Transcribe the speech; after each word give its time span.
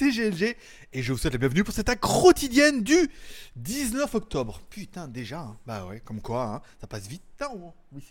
C'est 0.00 0.12
GLG 0.12 0.56
et 0.94 1.02
je 1.02 1.12
vous 1.12 1.18
souhaite 1.18 1.34
la 1.34 1.38
bienvenue 1.38 1.62
pour 1.62 1.74
cette 1.74 1.90
accro 1.90 2.28
quotidienne 2.28 2.82
du 2.82 3.10
19 3.56 4.14
octobre. 4.14 4.62
Putain, 4.70 5.06
déjà, 5.08 5.40
hein. 5.40 5.58
bah 5.66 5.84
ouais, 5.84 6.00
comme 6.00 6.22
quoi, 6.22 6.42
hein, 6.44 6.62
ça 6.80 6.86
passe 6.86 7.06
vite. 7.06 7.22
Putain, 7.32 7.50
we 7.92 8.02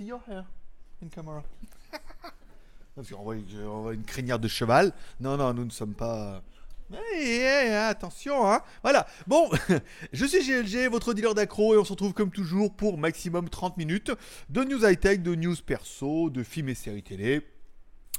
voit, 3.24 3.94
une 3.96 4.04
crinière 4.04 4.38
de 4.38 4.48
cheval. 4.48 4.94
Non, 5.20 5.36
non, 5.36 5.52
nous 5.56 5.66
ne 5.66 5.72
sommes 5.72 5.96
pas. 5.96 6.44
Hey, 6.94 7.42
hey, 7.42 7.74
attention, 7.74 8.48
hein. 8.48 8.62
Voilà. 8.84 9.08
Bon, 9.26 9.50
je 10.14 10.26
suis 10.28 10.46
GLG, 10.46 10.92
votre 10.92 11.16
dealer 11.16 11.34
d'accro, 11.34 11.74
et 11.74 11.80
on 11.80 11.86
se 11.86 11.94
retrouve 11.94 12.14
comme 12.14 12.30
toujours 12.30 12.72
pour 12.72 13.00
maximum 13.00 13.50
30 13.50 13.78
minutes 13.78 14.12
de 14.50 14.64
news 14.64 14.86
high-tech, 14.86 15.24
de 15.24 15.34
news 15.34 15.56
perso, 15.66 16.30
de 16.30 16.44
films 16.44 16.70
et 16.70 16.76
séries 16.76 17.02
télé 17.02 17.42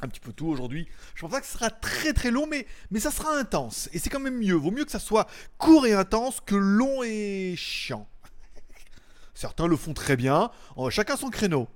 un 0.03 0.09
petit 0.09 0.21
peu 0.21 0.33
tout 0.33 0.47
aujourd'hui. 0.47 0.89
Je 1.15 1.21
pense 1.23 1.31
pas 1.31 1.41
que 1.41 1.47
ce 1.47 1.53
sera 1.53 1.71
très 1.71 2.13
très 2.13 2.31
long, 2.31 2.47
mais, 2.47 2.67
mais 2.91 3.01
ça 3.01 3.11
sera 3.11 3.37
intense. 3.37 3.89
Et 3.93 3.99
c'est 3.99 4.11
quand 4.11 4.21
même 4.21 4.39
mieux. 4.39 4.55
Vaut 4.55 4.71
mieux 4.71 4.85
que 4.85 4.91
ça 4.91 4.99
soit 4.99 5.27
court 5.59 5.87
et 5.87 5.93
intense 5.93 6.41
que 6.41 6.55
long 6.55 7.03
et 7.03 7.55
chiant. 7.57 8.09
Certains 9.35 9.67
le 9.67 9.77
font 9.77 9.95
très 9.95 10.17
bien. 10.17 10.51
Oh, 10.77 10.91
chacun 10.91 11.17
son 11.17 11.31
créneau. 11.31 11.69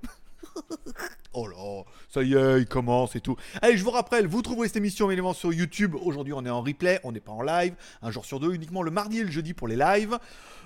oh 1.35 1.47
là, 1.47 1.83
ça 2.09 2.23
y 2.23 2.33
est, 2.33 2.59
il 2.59 2.65
commence 2.65 3.15
et 3.15 3.19
tout. 3.19 3.35
Allez, 3.61 3.77
je 3.77 3.83
vous 3.83 3.91
rappelle, 3.91 4.27
vous 4.27 4.41
trouverez 4.41 4.67
cette 4.67 4.77
émission 4.77 5.09
évidemment 5.09 5.33
sur 5.33 5.53
YouTube. 5.53 5.95
Aujourd'hui, 6.01 6.33
on 6.33 6.45
est 6.45 6.49
en 6.49 6.61
replay, 6.61 6.99
on 7.03 7.11
n'est 7.11 7.19
pas 7.19 7.31
en 7.31 7.41
live. 7.41 7.75
Un 8.01 8.11
jour 8.11 8.25
sur 8.25 8.39
deux, 8.39 8.53
uniquement 8.53 8.81
le 8.81 8.91
mardi 8.91 9.19
et 9.19 9.23
le 9.23 9.31
jeudi 9.31 9.53
pour 9.53 9.67
les 9.67 9.75
lives. 9.75 10.17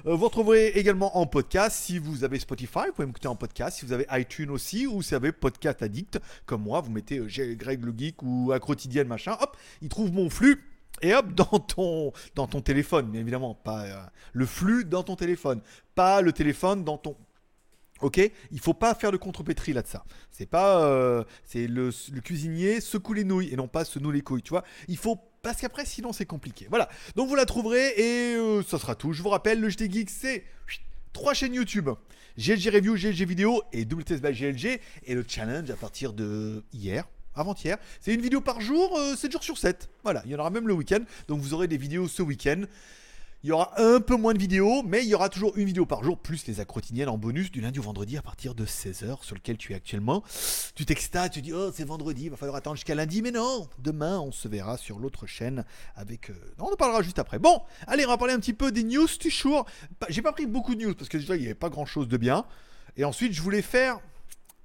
Euh, 0.06 0.16
vous 0.16 0.26
retrouverez 0.26 0.68
également 0.70 1.18
en 1.18 1.26
podcast 1.26 1.76
si 1.76 1.98
vous 2.00 2.24
avez 2.24 2.40
Spotify, 2.40 2.88
vous 2.88 2.94
pouvez 2.94 3.08
m'écouter 3.08 3.28
en 3.28 3.36
podcast. 3.36 3.80
Si 3.80 3.86
vous 3.86 3.94
avez 3.94 4.06
iTunes 4.12 4.52
aussi, 4.52 4.88
ou 4.88 5.02
si 5.02 5.10
vous 5.10 5.16
avez 5.16 5.32
Podcast 5.32 5.82
Addict, 5.82 6.20
comme 6.46 6.64
moi, 6.64 6.82
vous 6.82 6.92
mettez 6.92 7.18
euh, 7.18 7.56
Greg 7.56 7.84
le 7.84 7.94
Geek 7.98 8.22
ou 8.22 8.52
à 8.52 9.04
machin, 9.06 9.38
hop, 9.42 9.58
il 9.82 9.90
trouve 9.90 10.12
mon 10.12 10.30
flux. 10.30 10.64
Et 11.02 11.14
hop, 11.14 11.34
dans 11.34 11.60
ton, 11.60 12.12
dans 12.36 12.48
ton 12.48 12.62
téléphone, 12.62 13.08
bien 13.08 13.22
évidemment, 13.22 13.56
pas 13.56 13.86
euh, 13.86 13.96
le 14.34 14.46
flux 14.46 14.86
dans 14.86 15.04
ton 15.04 15.16
téléphone, 15.16 15.62
pas 15.96 16.22
le 16.22 16.34
téléphone 16.34 16.84
dans 16.84 16.98
ton 16.98 17.16
Ok, 18.02 18.20
il 18.52 18.60
faut 18.60 18.74
pas 18.74 18.96
faire 18.96 19.12
de 19.12 19.18
contrepétrie 19.18 19.74
là 19.74 19.82
de 19.82 19.88
ça. 19.88 20.06
C'est 20.32 20.46
pas, 20.46 20.86
euh, 20.86 21.24
c'est 21.44 21.68
le, 21.68 21.92
cuisinier 22.24 22.80
secoue 22.80 23.14
les 23.14 23.26
nouilles 23.26 23.52
et 23.52 23.58
non 23.58 23.68
pas 23.68 23.84
se 23.84 24.00
noue 24.00 24.12
les 24.12 24.22
couilles. 24.22 24.42
Tu 24.42 24.52
vois, 24.52 24.64
il 24.88 24.98
faut 24.98 25.20
parce 25.42 25.60
qu'après 25.60 25.86
sinon 25.86 26.14
c'est 26.14 26.26
compliqué. 26.26 26.68
Voilà. 26.70 26.90
Donc 27.16 27.28
vous 27.28 27.36
la 27.36 27.46
trouverez 27.46 27.94
et 27.98 28.36
euh, 28.36 28.64
ça 28.64 28.80
sera 28.80 28.96
tout. 28.96 29.12
Je 29.12 29.22
vous 29.22 29.30
rappelle, 29.30 29.60
le 29.60 29.70
JT 29.70 29.92
Geek 29.92 30.10
c'est 30.10 30.46
trois 31.12 31.34
chaînes 31.34 31.54
YouTube. 31.54 31.90
GLG 32.38 32.70
Review, 32.74 32.96
GLG 32.96 33.26
Vidéo 33.26 33.62
et 33.74 33.84
WTS 33.84 34.22
by 34.22 34.32
GLG 34.32 34.80
et 35.04 35.14
le 35.14 35.26
challenge 35.28 35.70
à 35.70 35.76
partir 35.76 36.14
de 36.14 36.64
hier. 36.72 37.06
Avant-hier, 37.36 37.78
c'est 38.02 38.14
une 38.14 38.22
vidéo 38.22 38.42
par 38.42 38.60
jour, 38.60 38.98
7 39.16 39.26
euh, 39.26 39.32
jours 39.32 39.44
sur 39.44 39.58
7. 39.58 39.90
Voilà, 40.04 40.22
il 40.26 40.32
y 40.32 40.36
en 40.36 40.40
aura 40.40 40.50
même 40.50 40.68
le 40.68 40.74
week-end, 40.74 41.00
donc 41.28 41.40
vous 41.40 41.54
aurez 41.54 41.68
des 41.68 41.78
vidéos 41.78 42.08
ce 42.08 42.22
week-end. 42.22 42.64
Il 43.42 43.48
y 43.48 43.52
aura 43.54 43.72
un 43.82 44.02
peu 44.02 44.18
moins 44.18 44.34
de 44.34 44.38
vidéos, 44.38 44.84
mais 44.84 45.02
il 45.02 45.08
y 45.08 45.16
aura 45.16 45.30
toujours 45.30 45.56
une 45.56 45.66
vidéo 45.66 45.86
par 45.86 46.04
jour, 46.04 46.18
plus 46.18 46.46
les 46.48 46.60
accrotiniennes 46.60 47.08
en 47.08 47.18
bonus 47.18 47.52
du 47.52 47.62
lundi 47.62 47.80
au 47.80 47.84
vendredi 47.84 48.18
à 48.18 48.22
partir 48.22 48.54
de 48.54 48.66
16h 48.66 49.24
sur 49.24 49.34
lequel 49.34 49.58
tu 49.58 49.72
es 49.72 49.76
actuellement. 49.76 50.26
Tu 50.76 50.86
t'extases, 50.86 51.30
tu 51.30 51.42
dis 51.42 51.54
oh 51.54 51.72
c'est 51.74 51.86
vendredi, 51.86 52.26
il 52.26 52.32
va 52.32 52.36
falloir 52.36 52.58
attendre 52.58 52.76
jusqu'à 52.76 52.96
lundi, 52.96 53.22
mais 53.22 53.32
non, 53.32 53.70
demain 53.78 54.20
on 54.20 54.34
se 54.34 54.50
verra 54.50 54.76
sur 54.76 55.00
l'autre 55.00 55.26
chaîne 55.26 55.64
avec... 55.96 56.32
Euh, 56.32 56.54
on 56.60 56.66
en 56.66 56.76
parlera 56.76 57.02
juste 57.02 57.18
après. 57.18 57.40
Bon, 57.40 57.62
allez, 57.88 58.06
on 58.06 58.10
va 58.10 58.18
parler 58.18 58.34
un 58.34 58.42
petit 58.42 58.52
peu 58.52 58.74
des 58.74 58.84
news 58.84 59.08
tu 59.08 59.30
toujours. 59.30 59.66
J'ai 60.10 60.22
pas 60.22 60.34
pris 60.34 60.46
beaucoup 60.46 60.76
de 60.76 60.84
news 60.84 60.94
parce 60.94 61.08
que 61.08 61.18
déjà 61.18 61.38
il 61.38 61.40
n'y 61.40 61.46
avait 61.46 61.56
pas 61.56 61.70
grand 61.70 61.86
chose 61.86 62.10
de 62.10 62.18
bien. 62.18 62.44
Et 62.98 63.06
ensuite 63.06 63.32
je 63.32 63.42
voulais 63.42 63.62
faire 63.62 64.02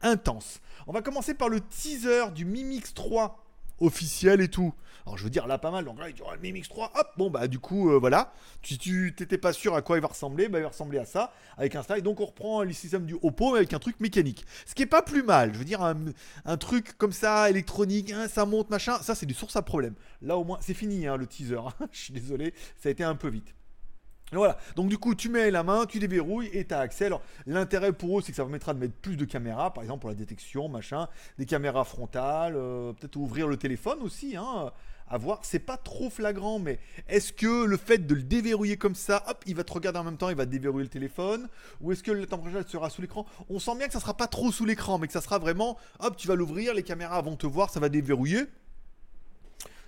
intense. 0.03 0.61
On 0.89 0.93
va 0.93 1.01
commencer 1.01 1.35
par 1.35 1.49
le 1.49 1.61
teaser 1.61 2.33
du 2.35 2.45
Mimix 2.45 2.93
3 2.93 3.44
officiel 3.81 4.41
et 4.41 4.49
tout. 4.49 4.75
Alors 5.07 5.19
je 5.19 5.25
veux 5.25 5.31
dire 5.31 5.47
là 5.47 5.59
pas 5.59 5.71
mal, 5.71 5.85
donc 5.85 5.99
là 5.99 6.09
il 6.09 6.17
y 6.17 6.23
aura 6.23 6.35
le 6.35 6.41
Mimix 6.41 6.67
3, 6.67 6.93
hop, 6.95 7.09
bon 7.19 7.29
bah 7.29 7.47
du 7.47 7.59
coup 7.59 7.91
euh, 7.91 7.99
voilà, 7.99 8.33
si 8.63 8.79
tu 8.79 9.15
t'étais 9.15 9.37
pas 9.37 9.53
sûr 9.53 9.75
à 9.75 9.83
quoi 9.83 9.99
il 9.99 10.01
va 10.01 10.09
ressembler, 10.09 10.49
bah 10.49 10.59
il 10.59 10.63
va 10.63 10.69
ressembler 10.69 10.99
à 10.99 11.05
ça, 11.05 11.31
avec 11.59 11.75
un 11.77 11.83
style, 11.83 12.01
donc 12.01 12.21
on 12.21 12.25
reprend 12.25 12.63
le 12.63 12.73
système 12.73 13.05
du 13.05 13.15
Oppo 13.23 13.55
avec 13.55 13.75
un 13.75 13.79
truc 13.79 14.01
mécanique. 14.01 14.47
Ce 14.65 14.75
qui 14.75 14.83
est 14.83 14.87
pas 14.87 15.03
plus 15.03 15.23
mal, 15.23 15.53
je 15.53 15.59
veux 15.59 15.67
dire 15.67 15.83
un, 15.83 16.57
truc 16.57 16.97
comme 16.97 17.13
ça, 17.13 17.51
électronique, 17.51 18.13
hein, 18.13 18.29
ça 18.29 18.47
monte, 18.47 18.71
machin, 18.71 18.97
ça 19.03 19.15
c'est 19.15 19.27
du 19.27 19.35
source 19.35 19.57
à 19.57 19.63
problème. 19.63 19.95
Là 20.23 20.39
au 20.39 20.45
moins 20.45 20.59
c'est 20.63 20.75
fini 20.75 21.07
hein, 21.07 21.19
le 21.19 21.27
teaser, 21.27 21.61
je 21.93 21.99
suis 21.99 22.15
désolé, 22.15 22.55
ça 22.79 22.89
a 22.89 22.93
été 22.93 23.05
un 23.05 23.15
peu 23.15 23.29
vite. 23.29 23.55
Voilà, 24.37 24.59
donc 24.77 24.89
du 24.89 24.99
coup 24.99 25.15
tu 25.15 25.29
mets 25.29 25.51
la 25.51 25.63
main, 25.63 25.87
tu 25.87 25.99
déverrouilles 25.99 26.51
et 26.53 26.67
tu 26.67 26.75
as 26.75 26.81
accès. 26.81 27.07
Alors 27.07 27.23
l'intérêt 27.47 27.93
pour 27.93 28.19
eux 28.19 28.23
c'est 28.23 28.33
que 28.33 28.37
ça 28.37 28.43
permettra 28.43 28.75
de 28.75 28.79
mettre 28.79 28.95
plus 28.95 29.17
de 29.17 29.25
caméras, 29.25 29.73
par 29.73 29.83
exemple 29.83 30.01
pour 30.01 30.11
la 30.11 30.17
détection, 30.17 30.69
machin, 30.69 31.09
des 31.39 31.47
caméras 31.47 31.85
frontales, 31.85 32.55
euh, 32.57 32.93
peut-être 32.93 33.17
ouvrir 33.17 33.49
le 33.49 33.57
téléphone 33.57 33.99
aussi, 34.03 34.37
hein, 34.37 34.73
à 35.09 35.19
voir. 35.19 35.41
C'est 35.43 35.59
pas 35.59 35.77
trop 35.77 36.11
flagrant, 36.11 36.59
mais 36.59 36.79
est-ce 37.09 37.33
que 37.33 37.65
le 37.65 37.77
fait 37.77 37.99
de 37.99 38.15
le 38.15 38.23
déverrouiller 38.23 38.77
comme 38.77 38.95
ça, 38.95 39.23
hop, 39.29 39.43
il 39.47 39.55
va 39.55 39.65
te 39.65 39.73
regarder 39.73 39.99
en 39.99 40.05
même 40.05 40.17
temps, 40.17 40.31
il 40.31 40.37
va 40.37 40.47
déverrouiller 40.47 40.85
le 40.85 40.91
téléphone, 40.91 41.49
ou 41.81 41.93
est-ce 41.93 42.03
que 42.03 42.11
le 42.11 42.27
température 42.27 42.71
sera 42.71 42.91
sous 42.91 43.03
l'écran? 43.03 43.27
On 43.51 43.59
sent 43.59 43.77
bien 43.77 43.87
que 43.87 43.93
ça 43.93 44.01
sera 44.01 44.17
pas 44.17 44.27
trop 44.27 44.51
sous 44.51 44.65
l'écran, 44.65 44.99
mais 44.99 45.07
que 45.07 45.13
ça 45.13 45.21
sera 45.21 45.39
vraiment, 45.39 45.79
hop, 46.01 46.17
tu 46.17 46.27
vas 46.27 46.35
l'ouvrir, 46.35 46.75
les 46.75 46.83
caméras 46.83 47.21
vont 47.23 47.37
te 47.37 47.47
voir, 47.47 47.71
ça 47.71 47.81
va 47.81 47.89
déverrouiller. 47.89 48.45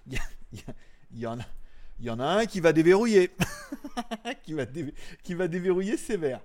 Il 0.09 0.19
y 1.19 1.27
en 1.27 1.41
a 1.41 1.45
il 2.01 2.07
y 2.07 2.11
en 2.11 2.21
a 2.21 2.27
un 2.27 2.47
qui 2.47 2.61
va 2.61 2.73
déverrouiller. 2.73 3.31
qui, 4.43 4.53
va 4.53 4.65
qui 5.23 5.34
va 5.34 5.49
sévère. 5.97 6.41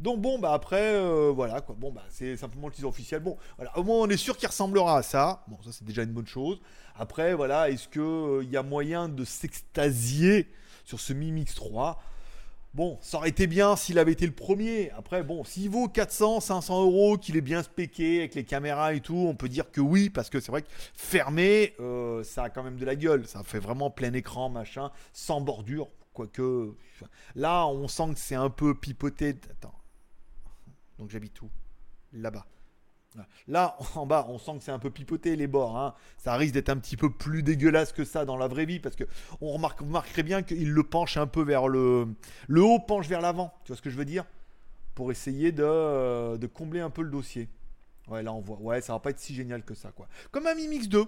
Donc 0.00 0.20
bon, 0.20 0.38
bah 0.38 0.52
après, 0.52 0.94
euh, 0.94 1.32
voilà 1.34 1.60
quoi. 1.60 1.74
Bon, 1.78 1.90
bah 1.90 2.04
c'est 2.10 2.36
simplement 2.36 2.68
le 2.68 2.72
teaser 2.72 2.86
officiel. 2.86 3.20
Bon, 3.20 3.36
voilà. 3.56 3.76
Au 3.78 3.82
moins, 3.82 3.96
on 3.96 4.08
est 4.08 4.16
sûr 4.16 4.36
qu'il 4.36 4.48
ressemblera 4.48 4.98
à 4.98 5.02
ça. 5.02 5.44
Bon, 5.48 5.56
ça 5.64 5.70
c'est 5.72 5.84
déjà 5.84 6.02
une 6.02 6.12
bonne 6.12 6.26
chose. 6.26 6.60
Après, 6.96 7.34
voilà, 7.34 7.70
est-ce 7.70 7.88
qu'il 7.88 8.02
euh, 8.02 8.44
y 8.44 8.56
a 8.56 8.62
moyen 8.62 9.08
de 9.08 9.24
s'extasier 9.24 10.48
sur 10.84 11.00
ce 11.00 11.12
Mi 11.12 11.30
Mix 11.32 11.54
3 11.54 12.02
Bon, 12.76 12.98
ça 13.00 13.16
aurait 13.16 13.30
été 13.30 13.46
bien 13.46 13.74
s'il 13.74 13.98
avait 13.98 14.12
été 14.12 14.26
le 14.26 14.34
premier. 14.34 14.90
Après, 14.90 15.22
bon, 15.22 15.44
s'il 15.44 15.70
vaut 15.70 15.88
400, 15.88 16.40
500 16.40 16.82
euros, 16.82 17.16
qu'il 17.16 17.38
est 17.38 17.40
bien 17.40 17.62
spéqué 17.62 18.18
avec 18.18 18.34
les 18.34 18.44
caméras 18.44 18.92
et 18.92 19.00
tout, 19.00 19.16
on 19.16 19.34
peut 19.34 19.48
dire 19.48 19.70
que 19.72 19.80
oui, 19.80 20.10
parce 20.10 20.28
que 20.28 20.40
c'est 20.40 20.52
vrai 20.52 20.60
que 20.60 20.68
fermé, 20.92 21.72
euh, 21.80 22.22
ça 22.22 22.42
a 22.42 22.50
quand 22.50 22.62
même 22.62 22.76
de 22.76 22.84
la 22.84 22.94
gueule. 22.94 23.26
Ça 23.26 23.42
fait 23.42 23.60
vraiment 23.60 23.88
plein 23.88 24.12
écran, 24.12 24.50
machin, 24.50 24.90
sans 25.14 25.40
bordure. 25.40 25.88
Quoique, 26.12 26.74
là, 27.34 27.66
on 27.66 27.88
sent 27.88 28.12
que 28.12 28.18
c'est 28.18 28.34
un 28.34 28.50
peu 28.50 28.74
pipoté. 28.74 29.36
Attends. 29.50 29.74
Donc 30.98 31.08
j'habite 31.08 31.40
où? 31.40 31.48
Là-bas. 32.12 32.44
Là, 33.48 33.76
en 33.94 34.06
bas, 34.06 34.26
on 34.28 34.38
sent 34.38 34.58
que 34.58 34.64
c'est 34.64 34.72
un 34.72 34.78
peu 34.78 34.90
pipoté 34.90 35.36
les 35.36 35.46
bords. 35.46 35.76
Hein. 35.76 35.94
Ça 36.18 36.34
risque 36.36 36.54
d'être 36.54 36.68
un 36.68 36.76
petit 36.76 36.96
peu 36.96 37.10
plus 37.10 37.42
dégueulasse 37.42 37.92
que 37.92 38.04
ça 38.04 38.24
dans 38.24 38.36
la 38.36 38.48
vraie 38.48 38.66
vie 38.66 38.80
parce 38.80 38.96
que 38.96 39.04
on 39.40 39.52
remarque, 39.52 39.80
vous 39.80 39.86
remarquerez 39.86 40.22
bien 40.22 40.42
qu'il 40.42 40.72
le 40.72 40.82
penche 40.82 41.16
un 41.16 41.26
peu 41.26 41.42
vers 41.42 41.68
le. 41.68 42.08
Le 42.48 42.62
haut 42.62 42.78
penche 42.78 43.08
vers 43.08 43.20
l'avant. 43.20 43.54
Tu 43.64 43.68
vois 43.68 43.76
ce 43.76 43.82
que 43.82 43.90
je 43.90 43.96
veux 43.96 44.04
dire? 44.04 44.24
Pour 44.94 45.10
essayer 45.10 45.52
de, 45.52 46.36
de, 46.36 46.46
combler 46.46 46.80
un 46.80 46.90
peu 46.90 47.02
le 47.02 47.10
dossier. 47.10 47.48
Ouais, 48.08 48.22
là 48.22 48.32
on 48.32 48.40
voit. 48.40 48.58
Ouais, 48.60 48.80
ça 48.80 48.92
va 48.94 48.98
pas 48.98 49.10
être 49.10 49.18
si 49.18 49.34
génial 49.34 49.62
que 49.62 49.74
ça, 49.74 49.90
quoi. 49.90 50.08
Comme 50.30 50.46
un 50.46 50.54
Mi 50.54 50.68
Mix 50.68 50.88
2 50.88 51.04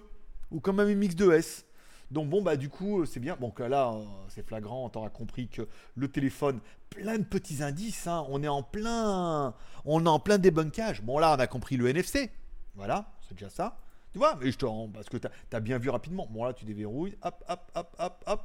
ou 0.50 0.60
comme 0.60 0.80
un 0.80 0.84
Mi 0.84 0.94
Mix 0.94 1.14
2S. 1.14 1.64
Donc 2.10 2.30
bon 2.30 2.40
bah 2.40 2.56
du 2.56 2.68
coup 2.70 3.00
euh, 3.00 3.06
c'est 3.06 3.20
bien. 3.20 3.36
Bon 3.38 3.52
là 3.58 3.92
euh, 3.92 4.04
c'est 4.28 4.46
flagrant, 4.46 4.86
on 4.86 4.88
t'aura 4.88 5.10
compris 5.10 5.48
que 5.48 5.68
le 5.94 6.08
téléphone, 6.08 6.60
plein 6.88 7.18
de 7.18 7.24
petits 7.24 7.62
indices. 7.62 8.06
Hein. 8.06 8.24
On 8.30 8.42
est 8.42 8.48
en 8.48 8.62
plein, 8.62 9.54
on 9.84 10.04
est 10.04 10.08
en 10.08 10.18
plein 10.18 10.38
débunkage. 10.38 11.02
Bon 11.02 11.18
là 11.18 11.34
on 11.36 11.40
a 11.40 11.46
compris 11.46 11.76
le 11.76 11.86
NFC. 11.88 12.30
Voilà, 12.74 13.12
c'est 13.26 13.34
déjà 13.34 13.50
ça. 13.50 13.78
Tu 14.12 14.18
vois, 14.18 14.36
mais 14.36 14.50
je 14.50 14.56
te 14.56 14.64
parce 14.92 15.08
que 15.08 15.18
tu 15.18 15.28
as, 15.52 15.60
bien 15.60 15.76
vu 15.78 15.90
rapidement. 15.90 16.26
Bon 16.30 16.44
là 16.44 16.54
tu 16.54 16.64
déverrouilles, 16.64 17.16
hop 17.22 17.44
hop 17.46 17.72
hop 17.74 17.96
hop 17.98 18.24
hop. 18.26 18.42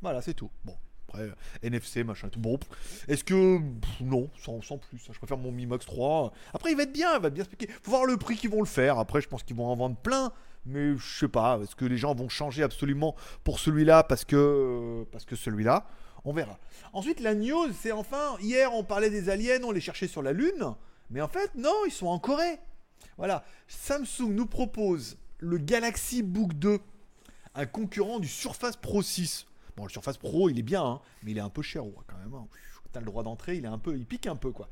Voilà 0.00 0.22
c'est 0.22 0.34
tout. 0.34 0.50
Bon. 0.64 0.76
Après, 1.08 1.28
NFC, 1.62 2.02
machin, 2.02 2.28
tout. 2.28 2.40
Bon, 2.40 2.58
est-ce 3.06 3.22
que. 3.22 3.60
non, 4.00 4.28
sans, 4.40 4.60
sans, 4.60 4.76
plus. 4.76 4.98
Je 4.98 5.16
préfère 5.16 5.38
mon 5.38 5.52
Mi 5.52 5.64
Max 5.64 5.86
3. 5.86 6.32
Après, 6.52 6.72
il 6.72 6.76
va 6.76 6.82
être 6.82 6.92
bien, 6.92 7.14
il 7.14 7.22
va 7.22 7.30
bien 7.30 7.44
expliquer. 7.44 7.72
Faut 7.82 7.92
voir 7.92 8.06
le 8.06 8.16
prix 8.16 8.36
qu'ils 8.36 8.50
vont 8.50 8.58
le 8.58 8.66
faire. 8.66 8.98
Après, 8.98 9.20
je 9.20 9.28
pense 9.28 9.44
qu'ils 9.44 9.54
vont 9.54 9.66
en 9.66 9.76
vendre 9.76 9.94
plein 9.94 10.32
mais 10.66 10.96
je 10.96 11.18
sais 11.18 11.28
pas, 11.28 11.58
est-ce 11.62 11.76
que 11.76 11.84
les 11.84 11.96
gens 11.96 12.14
vont 12.14 12.28
changer 12.28 12.62
absolument 12.62 13.14
pour 13.44 13.58
celui-là 13.58 14.02
parce 14.02 14.24
que, 14.24 15.04
parce 15.12 15.24
que 15.24 15.36
celui-là? 15.36 15.86
On 16.24 16.32
verra. 16.32 16.58
Ensuite, 16.92 17.20
la 17.20 17.34
news, 17.34 17.72
c'est 17.72 17.92
enfin, 17.92 18.36
hier 18.40 18.74
on 18.74 18.82
parlait 18.82 19.10
des 19.10 19.28
aliens, 19.28 19.62
on 19.62 19.70
les 19.70 19.80
cherchait 19.80 20.08
sur 20.08 20.22
la 20.22 20.32
Lune, 20.32 20.74
mais 21.10 21.20
en 21.20 21.28
fait, 21.28 21.54
non, 21.54 21.84
ils 21.86 21.92
sont 21.92 22.08
en 22.08 22.18
Corée. 22.18 22.58
Voilà, 23.16 23.44
Samsung 23.68 24.30
nous 24.30 24.46
propose 24.46 25.18
le 25.38 25.58
Galaxy 25.58 26.22
Book 26.22 26.54
2, 26.54 26.80
un 27.54 27.66
concurrent 27.66 28.18
du 28.18 28.28
Surface 28.28 28.76
Pro 28.76 29.02
6. 29.02 29.46
Bon, 29.76 29.84
le 29.84 29.90
Surface 29.90 30.16
Pro, 30.16 30.48
il 30.48 30.58
est 30.58 30.62
bien, 30.62 30.82
hein, 30.82 31.00
mais 31.22 31.30
il 31.30 31.38
est 31.38 31.42
un 31.42 31.50
peu 31.50 31.62
cher, 31.62 31.82
quand 32.06 32.18
même. 32.18 32.34
Hein. 32.34 32.46
T'as 32.92 33.00
le 33.00 33.06
droit 33.06 33.22
d'entrer, 33.22 33.56
il 33.56 33.64
est 33.64 33.68
un 33.68 33.78
peu, 33.78 33.96
il 33.96 34.06
pique 34.06 34.26
un 34.26 34.36
peu, 34.36 34.50
quoi. 34.50 34.68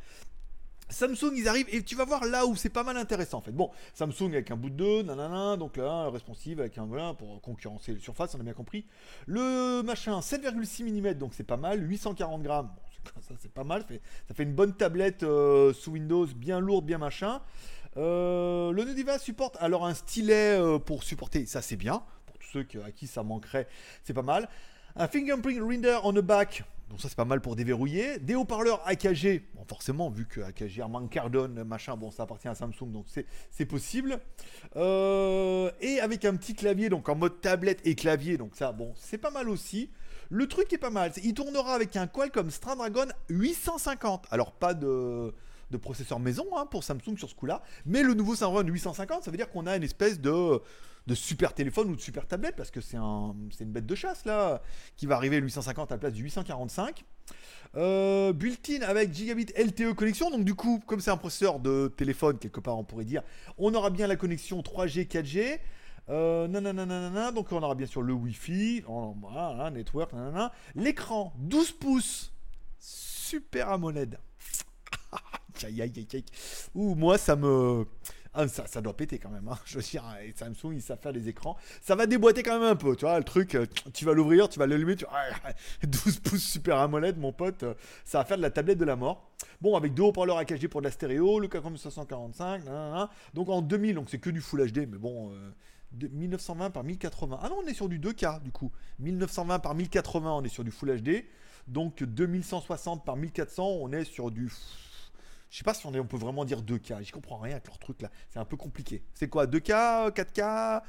Samsung, 0.94 1.32
ils 1.36 1.48
arrivent 1.48 1.66
et 1.70 1.82
tu 1.82 1.96
vas 1.96 2.04
voir 2.04 2.24
là 2.24 2.46
où 2.46 2.54
c'est 2.54 2.70
pas 2.70 2.84
mal 2.84 2.96
intéressant 2.96 3.38
en 3.38 3.40
fait. 3.40 3.52
Bon, 3.52 3.70
Samsung 3.94 4.28
avec 4.32 4.50
un 4.50 4.56
bout 4.56 4.70
de 4.70 4.76
2, 4.76 5.02
nanana, 5.02 5.56
donc 5.56 5.76
là, 5.76 6.08
responsive 6.08 6.60
avec 6.60 6.78
un 6.78 6.86
voilà 6.86 7.14
pour 7.14 7.40
concurrencer 7.42 7.92
le 7.92 7.98
surface, 7.98 8.34
on 8.34 8.40
a 8.40 8.44
bien 8.44 8.52
compris. 8.52 8.86
Le 9.26 9.82
machin 9.82 10.20
7,6 10.20 10.84
mm, 10.84 11.14
donc 11.14 11.34
c'est 11.34 11.44
pas 11.44 11.56
mal, 11.56 11.82
840 11.82 12.42
grammes, 12.42 12.70
ça 13.20 13.34
c'est 13.40 13.52
pas 13.52 13.64
mal, 13.64 13.84
ça 14.28 14.34
fait 14.34 14.44
une 14.44 14.54
bonne 14.54 14.72
tablette 14.72 15.24
euh, 15.24 15.72
sous 15.72 15.92
Windows, 15.92 16.26
bien 16.26 16.60
lourde, 16.60 16.86
bien 16.86 16.98
machin. 16.98 17.40
Euh, 17.96 18.72
le 18.72 18.84
Nodiva 18.84 19.18
supporte 19.18 19.56
alors 19.60 19.86
un 19.86 19.94
stylet 19.94 20.58
euh, 20.58 20.78
pour 20.78 21.02
supporter, 21.02 21.46
ça 21.46 21.60
c'est 21.60 21.76
bien, 21.76 22.02
pour 22.26 22.38
tout 22.38 22.48
ceux 22.52 22.66
à 22.84 22.92
qui 22.92 23.06
ça 23.06 23.22
manquerait, 23.22 23.66
c'est 24.04 24.14
pas 24.14 24.22
mal. 24.22 24.48
Un 24.96 25.08
fingerprint 25.08 25.60
reader 25.60 25.98
on 26.04 26.12
the 26.12 26.20
back, 26.20 26.62
donc 26.88 27.00
ça 27.00 27.08
c'est 27.08 27.16
pas 27.16 27.24
mal 27.24 27.40
pour 27.40 27.56
déverrouiller. 27.56 28.18
Des 28.18 28.34
haut-parleurs 28.34 28.86
AKG, 28.86 29.42
bon 29.54 29.64
forcément 29.66 30.10
vu 30.10 30.26
que 30.26 30.40
AKG, 30.40 30.80
Armand 30.80 31.06
Cardone, 31.08 31.64
machin, 31.64 31.96
bon 31.96 32.10
ça 32.10 32.24
appartient 32.24 32.48
à 32.48 32.54
Samsung 32.54 32.90
donc 32.92 33.06
c'est 33.50 33.66
possible. 33.66 34.20
Euh, 34.76 35.70
et 35.80 36.00
avec 36.00 36.24
un 36.24 36.36
petit 36.36 36.54
clavier, 36.54 36.88
donc 36.88 37.08
en 37.08 37.16
mode 37.16 37.40
tablette 37.40 37.80
et 37.84 37.94
clavier, 37.94 38.36
donc 38.36 38.54
ça 38.54 38.72
bon 38.72 38.92
c'est 38.96 39.18
pas 39.18 39.30
mal 39.30 39.48
aussi. 39.48 39.90
Le 40.30 40.46
truc 40.46 40.72
est 40.72 40.78
pas 40.78 40.90
mal, 40.90 41.12
il 41.22 41.34
tournera 41.34 41.74
avec 41.74 41.96
un 41.96 42.06
Qualcomm 42.06 42.50
Snapdragon 42.50 43.08
850. 43.28 44.26
Alors 44.30 44.52
pas 44.52 44.74
de 44.74 45.34
de 45.74 45.78
processeur 45.78 46.20
maison 46.20 46.46
hein, 46.56 46.66
pour 46.66 46.84
Samsung 46.84 47.16
sur 47.18 47.28
ce 47.28 47.34
coup-là. 47.34 47.62
Mais 47.84 48.02
le 48.02 48.14
nouveau 48.14 48.34
Snapdragon 48.34 48.68
850, 48.68 49.24
ça 49.24 49.30
veut 49.30 49.36
dire 49.36 49.50
qu'on 49.50 49.66
a 49.66 49.76
une 49.76 49.82
espèce 49.82 50.20
de, 50.20 50.60
de 51.06 51.14
super 51.14 51.52
téléphone 51.52 51.90
ou 51.90 51.96
de 51.96 52.00
super 52.00 52.26
tablette, 52.26 52.56
parce 52.56 52.70
que 52.70 52.80
c'est 52.80 52.96
un, 52.96 53.34
une 53.60 53.72
bête 53.72 53.86
de 53.86 53.94
chasse 53.94 54.24
là, 54.24 54.62
qui 54.96 55.06
va 55.06 55.16
arriver 55.16 55.38
le 55.40 55.44
850 55.44 55.92
à 55.92 55.94
la 55.96 55.98
place 55.98 56.12
du 56.12 56.22
845. 56.22 57.04
Euh, 57.76 58.32
built-in 58.32 58.82
avec 58.82 59.12
gigabit 59.12 59.46
LTE 59.56 59.94
connexion, 59.94 60.30
donc 60.30 60.44
du 60.44 60.54
coup, 60.54 60.80
comme 60.86 61.00
c'est 61.00 61.10
un 61.10 61.16
processeur 61.16 61.58
de 61.58 61.92
téléphone, 61.96 62.38
quelque 62.38 62.60
part 62.60 62.78
on 62.78 62.84
pourrait 62.84 63.04
dire, 63.04 63.22
on 63.58 63.74
aura 63.74 63.90
bien 63.90 64.06
la 64.06 64.16
connexion 64.16 64.60
3G, 64.60 65.08
4G. 65.08 65.58
Euh, 66.10 66.46
nanana, 66.48 67.32
donc 67.32 67.50
on 67.50 67.62
aura 67.62 67.74
bien 67.74 67.86
sûr 67.86 68.02
le 68.02 68.12
Wi-Fi, 68.12 68.84
network, 69.72 70.12
l'écran 70.74 71.32
12 71.38 71.72
pouces, 71.72 72.32
super 72.78 73.70
AMOLED. 73.70 74.18
Ouh, 76.74 76.94
moi, 76.94 77.18
ça 77.18 77.36
me. 77.36 77.86
Ah, 78.36 78.48
ça, 78.48 78.66
ça, 78.66 78.80
doit 78.80 78.96
péter 78.96 79.18
quand 79.18 79.30
même. 79.30 79.46
Hein. 79.46 79.56
Je 79.64 79.76
veux 79.76 79.82
dire, 79.82 80.04
Samsung, 80.34 80.72
ils 80.72 80.82
savent 80.82 80.98
faire 81.00 81.12
des 81.12 81.28
écrans. 81.28 81.56
Ça 81.80 81.94
va 81.94 82.06
déboîter 82.06 82.42
quand 82.42 82.58
même 82.58 82.68
un 82.68 82.74
peu. 82.74 82.96
Tu 82.96 83.04
vois, 83.04 83.16
le 83.16 83.24
truc, 83.24 83.54
euh, 83.54 83.64
tu 83.92 84.04
vas 84.04 84.12
l'ouvrir, 84.12 84.48
tu 84.48 84.58
vas 84.58 84.66
l'allumer. 84.66 84.96
Tu... 84.96 85.06
12 85.86 86.18
pouces 86.24 86.42
Super 86.42 86.78
AMOLED, 86.78 87.16
mon 87.16 87.32
pote. 87.32 87.62
Euh, 87.62 87.74
ça 88.04 88.18
va 88.18 88.24
faire 88.24 88.36
de 88.36 88.42
la 88.42 88.50
tablette 88.50 88.78
de 88.78 88.84
la 88.84 88.96
mort. 88.96 89.30
Bon, 89.60 89.76
avec 89.76 89.94
deux 89.94 90.02
haut-parleurs 90.02 90.38
AKG 90.38 90.66
pour 90.66 90.80
de 90.80 90.86
la 90.86 90.90
stéréo, 90.90 91.38
le 91.38 91.46
Qualcomm 91.46 91.76
545. 91.76 92.62
Donc 93.34 93.48
en 93.48 93.62
2000, 93.62 93.94
donc 93.94 94.10
c'est 94.10 94.18
que 94.18 94.30
du 94.30 94.40
Full 94.40 94.68
HD, 94.68 94.78
mais 94.90 94.98
bon. 94.98 95.32
1920 95.92 96.66
euh, 96.66 96.70
par 96.70 96.82
1080. 96.82 97.38
Ah 97.40 97.48
non, 97.48 97.58
on 97.64 97.66
est 97.68 97.74
sur 97.74 97.88
du 97.88 98.00
2K 98.00 98.42
du 98.42 98.50
coup. 98.50 98.72
1920 98.98 99.60
par 99.60 99.76
1080, 99.76 100.32
on 100.32 100.42
est 100.42 100.48
sur 100.48 100.64
du 100.64 100.72
Full 100.72 101.00
HD. 101.00 101.24
Donc 101.68 102.02
2160 102.02 103.04
par 103.04 103.16
1400, 103.16 103.64
on 103.64 103.92
est 103.92 104.04
sur 104.04 104.32
du 104.32 104.50
je 105.54 105.58
sais 105.58 105.64
pas 105.64 105.72
si 105.72 105.86
on, 105.86 105.94
on 105.94 106.04
peut 106.04 106.16
vraiment 106.16 106.44
dire 106.44 106.62
2K. 106.62 107.04
J'y 107.04 107.12
comprends 107.12 107.38
rien 107.38 107.52
avec 107.52 107.68
leur 107.68 107.78
truc 107.78 108.02
là. 108.02 108.10
C'est 108.28 108.40
un 108.40 108.44
peu 108.44 108.56
compliqué. 108.56 109.04
C'est 109.14 109.28
quoi 109.28 109.46
2K, 109.46 110.10
4K 110.10 110.82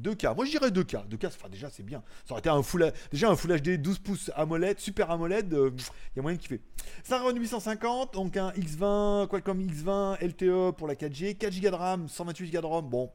2K. 0.00 0.36
Moi 0.36 0.44
je 0.44 0.52
dirais 0.52 0.68
2K. 0.68 1.08
2K, 1.08 1.26
enfin, 1.26 1.48
déjà 1.48 1.68
c'est 1.70 1.82
bien. 1.82 2.04
Ça 2.24 2.34
aurait 2.34 2.38
été 2.38 2.48
un 2.48 2.62
full, 2.62 2.92
déjà 3.10 3.30
un 3.30 3.34
Full 3.34 3.60
HD 3.60 3.82
12 3.82 3.98
pouces 3.98 4.30
AMOLED, 4.36 4.78
super 4.78 5.10
AMOLED. 5.10 5.48
Il 5.50 5.56
euh, 5.58 5.70
y 6.14 6.20
a 6.20 6.22
moyen 6.22 6.36
de 6.36 6.40
kiffer. 6.40 6.60
Snapdragon 7.02 7.36
850, 7.36 8.14
donc 8.14 8.36
un 8.36 8.52
X20, 8.52 9.26
Qualcomm 9.26 9.60
X20 9.60 10.24
LTE 10.24 10.76
pour 10.76 10.86
la 10.86 10.94
4G, 10.94 11.36
4 11.36 11.60
Go 11.60 11.70
de 11.70 11.74
RAM, 11.74 12.08
128 12.08 12.52
Go 12.52 12.60
de 12.60 12.66
RAM. 12.66 12.88
Bon, 12.88 13.10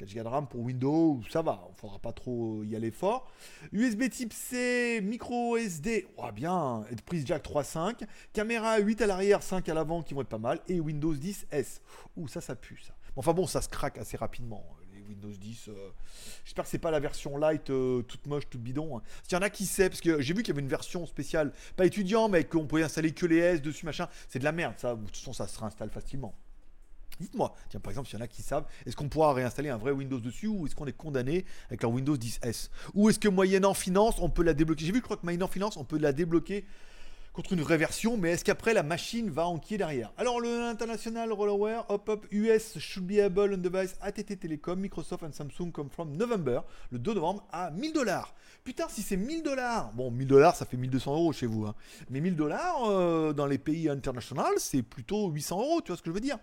4 0.00 0.14
Go 0.14 0.22
de 0.22 0.28
RAM 0.28 0.46
pour 0.46 0.60
Windows, 0.60 1.20
ça 1.30 1.42
va, 1.42 1.68
il 1.70 1.78
faudra 1.78 1.98
pas 1.98 2.12
trop 2.12 2.64
y 2.64 2.74
aller 2.74 2.90
fort. 2.90 3.30
USB 3.72 4.08
type 4.08 4.32
C, 4.32 5.00
micro 5.02 5.56
SD, 5.58 6.06
oh, 6.16 6.32
bien, 6.32 6.84
et 6.90 6.96
prise 6.96 7.26
jack 7.26 7.44
3.5, 7.44 8.06
caméra 8.32 8.78
8 8.78 9.02
à 9.02 9.06
l'arrière, 9.06 9.42
5 9.42 9.68
à 9.68 9.74
l'avant 9.74 10.02
qui 10.02 10.14
vont 10.14 10.22
être 10.22 10.28
pas 10.28 10.38
mal, 10.38 10.60
et 10.68 10.80
Windows 10.80 11.12
10 11.12 11.48
S. 11.50 11.82
Ouh, 12.16 12.28
ça, 12.28 12.40
ça 12.40 12.56
pue 12.56 12.80
ça. 12.86 12.94
Enfin 13.16 13.34
bon, 13.34 13.46
ça 13.46 13.60
se 13.60 13.68
craque 13.68 13.98
assez 13.98 14.16
rapidement. 14.16 14.64
Euh, 14.80 14.96
les 14.96 15.02
Windows 15.02 15.28
10, 15.28 15.68
euh. 15.68 15.90
j'espère 16.44 16.64
que 16.64 16.70
c'est 16.70 16.78
pas 16.78 16.90
la 16.90 17.00
version 17.00 17.36
light 17.36 17.68
euh, 17.68 18.02
toute 18.02 18.26
moche, 18.26 18.48
toute 18.48 18.62
bidon. 18.62 18.96
Hein. 18.96 19.02
S'il 19.24 19.34
y 19.34 19.36
en 19.38 19.42
a 19.42 19.50
qui 19.50 19.66
sait, 19.66 19.90
parce 19.90 20.00
que 20.00 20.22
j'ai 20.22 20.32
vu 20.32 20.42
qu'il 20.42 20.54
y 20.54 20.56
avait 20.56 20.62
une 20.62 20.68
version 20.68 21.04
spéciale, 21.04 21.52
pas 21.76 21.84
étudiant, 21.84 22.28
mais 22.28 22.44
qu'on 22.44 22.66
pouvait 22.66 22.84
installer 22.84 23.12
que 23.12 23.26
les 23.26 23.38
S 23.38 23.62
dessus, 23.62 23.84
machin, 23.84 24.08
c'est 24.28 24.38
de 24.38 24.44
la 24.44 24.52
merde, 24.52 24.74
ça. 24.78 24.94
De 24.94 25.04
toute 25.04 25.16
façon, 25.16 25.34
ça 25.34 25.46
se 25.46 25.58
réinstalle 25.58 25.90
facilement. 25.90 26.34
Dites-moi, 27.20 27.54
tiens, 27.68 27.80
par 27.80 27.90
exemple, 27.90 28.08
s'il 28.08 28.18
y 28.18 28.22
en 28.22 28.24
a 28.24 28.28
qui 28.28 28.42
savent, 28.42 28.66
est-ce 28.86 28.96
qu'on 28.96 29.08
pourra 29.08 29.34
réinstaller 29.34 29.68
un 29.68 29.76
vrai 29.76 29.92
Windows 29.92 30.18
dessus 30.18 30.46
ou 30.46 30.66
est-ce 30.66 30.74
qu'on 30.74 30.86
est 30.86 30.96
condamné 30.96 31.44
avec 31.68 31.84
un 31.84 31.88
Windows 31.88 32.16
10S 32.16 32.70
Ou 32.94 33.10
est-ce 33.10 33.18
que 33.18 33.28
moyennant 33.28 33.74
finance, 33.74 34.16
on 34.20 34.30
peut 34.30 34.42
la 34.42 34.54
débloquer? 34.54 34.86
J'ai 34.86 34.92
vu, 34.92 34.98
je 34.98 35.04
crois 35.04 35.16
que 35.16 35.24
moyennant 35.24 35.48
finance, 35.48 35.76
on 35.76 35.84
peut 35.84 35.98
la 35.98 36.12
débloquer 36.12 36.64
contre 37.32 37.52
une 37.52 37.60
vraie 37.60 37.76
version, 37.76 38.16
mais 38.16 38.30
est-ce 38.30 38.44
qu'après 38.44 38.74
la 38.74 38.82
machine 38.82 39.30
va 39.30 39.46
enquiller 39.46 39.78
derrière? 39.78 40.12
Alors 40.16 40.40
le 40.40 40.62
International 40.64 41.32
Rollaware 41.32 41.84
Hop 41.88 42.08
Hop 42.08 42.26
US 42.32 42.78
should 42.78 43.06
be 43.06 43.18
able 43.20 43.54
on 43.54 43.58
device 43.58 43.96
ATT 44.00 44.38
Telecom, 44.40 44.80
Microsoft 44.80 45.22
and 45.22 45.32
Samsung 45.32 45.70
come 45.72 45.90
from 45.90 46.16
November, 46.16 46.60
le 46.90 46.98
2 46.98 47.14
novembre 47.14 47.46
à 47.52 47.70
1000 47.70 47.92
dollars. 47.92 48.34
Putain, 48.64 48.88
si 48.88 49.02
c'est 49.02 49.16
1000 49.16 49.42
dollars, 49.42 49.92
bon 49.92 50.10
1000 50.10 50.26
dollars 50.26 50.56
ça 50.56 50.66
fait 50.66 50.76
1200 50.76 51.12
euros 51.14 51.32
chez 51.32 51.46
vous, 51.46 51.66
hein. 51.66 51.74
mais 52.10 52.20
1000 52.20 52.34
dollars 52.36 52.84
euh, 52.88 53.32
dans 53.32 53.46
les 53.46 53.58
pays 53.58 53.88
internationaux 53.88 54.42
c'est 54.58 54.82
plutôt 54.82 55.28
800 55.28 55.60
euros, 55.60 55.80
tu 55.80 55.88
vois 55.88 55.96
ce 55.96 56.02
que 56.02 56.10
je 56.10 56.14
veux 56.14 56.20
dire? 56.20 56.38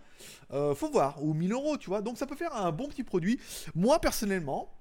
Euh, 0.54 0.74
Faut 0.74 0.90
voir, 0.90 1.22
ou 1.24 1.34
1000 1.34 1.52
euros, 1.52 1.78
tu 1.78 1.90
vois, 1.90 2.02
donc 2.02 2.18
ça 2.18 2.26
peut 2.26 2.36
faire 2.36 2.56
un 2.56 2.72
bon 2.72 2.88
petit 2.88 3.04
produit. 3.04 3.40
Moi 3.76 4.00
personnellement, 4.00 4.77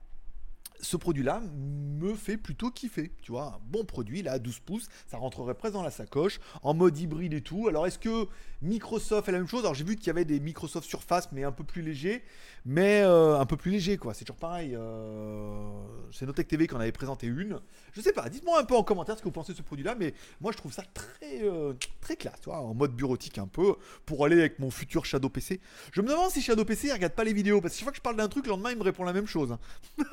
ce 0.81 0.97
produit-là 0.97 1.43
me 1.55 2.15
fait 2.15 2.37
plutôt 2.37 2.71
kiffer. 2.71 3.13
Tu 3.23 3.33
vois, 3.33 3.55
un 3.57 3.61
bon 3.69 3.85
produit, 3.85 4.23
là, 4.23 4.39
12 4.39 4.61
pouces, 4.61 4.89
ça 5.07 5.17
rentrerait 5.17 5.55
presque 5.55 5.75
dans 5.75 5.83
la 5.83 5.91
sacoche, 5.91 6.41
en 6.63 6.75
mode 6.75 6.99
hybride 6.99 7.35
et 7.35 7.41
tout. 7.41 7.69
Alors, 7.69 7.87
est-ce 7.87 7.99
que 7.99 8.27
Microsoft 8.63 9.27
fait 9.27 9.33
la 9.33 9.39
même 9.39 9.49
chose? 9.49 9.61
Alors, 9.61 9.75
j'ai 9.75 9.85
vu 9.85 9.97
qu'il 9.97 10.09
y 10.09 10.11
avait 10.11 10.25
des 10.25 10.41
Microsoft 10.41 10.89
Surface, 10.89 11.31
mais 11.33 11.45
un 11.45 11.53
peu 11.53 11.65
plus 11.65 11.83
léger, 11.83 12.23
mais 12.65 13.03
euh, 13.03 13.39
un 13.39 13.47
peu 13.47 13.57
plus 13.57 13.71
léger, 13.71 13.97
quoi. 13.97 14.15
C'est 14.15 14.25
toujours 14.25 14.39
pareil. 14.39 14.75
Euh, 14.75 15.69
c'est 16.13 16.27
Notech 16.27 16.49
TV 16.49 16.67
qu'on 16.67 16.81
avait 16.81 16.93
présenté 16.93 17.27
une. 17.27 17.61
Je 17.93 18.01
sais 18.01 18.13
pas, 18.13 18.29
dites-moi 18.29 18.61
un 18.61 18.65
peu 18.65 18.75
en 18.75 18.83
commentaire 18.83 19.17
ce 19.17 19.23
que 19.23 19.29
vous 19.29 19.33
pensez 19.33 19.53
de 19.53 19.59
ce 19.59 19.63
produit-là, 19.63 19.95
mais 19.99 20.15
moi, 20.41 20.53
je 20.53 20.57
trouve 20.57 20.73
ça 20.73 20.83
très, 20.95 21.43
euh, 21.43 21.75
très 22.01 22.17
classe, 22.17 22.41
tu 22.41 22.51
vois, 22.51 22.59
en 22.59 22.75
mode 22.75 22.95
bureautique 22.95 23.39
un 23.39 23.47
peu, 23.47 23.77
pour 24.05 24.25
aller 24.25 24.39
avec 24.39 24.59
mon 24.59 24.71
futur 24.71 25.05
Shadow 25.05 25.29
PC. 25.29 25.61
Je 25.93 26.01
me 26.01 26.09
demande 26.09 26.31
si 26.31 26.43
Shadow 26.43 26.65
PC, 26.65 26.89
il 26.89 26.93
regarde 26.93 27.15
pas 27.15 27.25
les 27.25 27.33
vidéos, 27.33 27.61
parce 27.61 27.75
que 27.75 27.79
chaque 27.79 27.85
fois 27.85 27.93
que 27.93 27.99
je 27.99 28.03
parle 28.03 28.17
d'un 28.17 28.29
truc, 28.29 28.47
le 28.47 28.51
lendemain, 28.51 28.71
il 28.71 28.79
me 28.79 28.83
répond 28.83 29.05
la 29.05 29.13
même 29.13 29.27
chose. 29.27 29.53
Hein. 29.53 29.59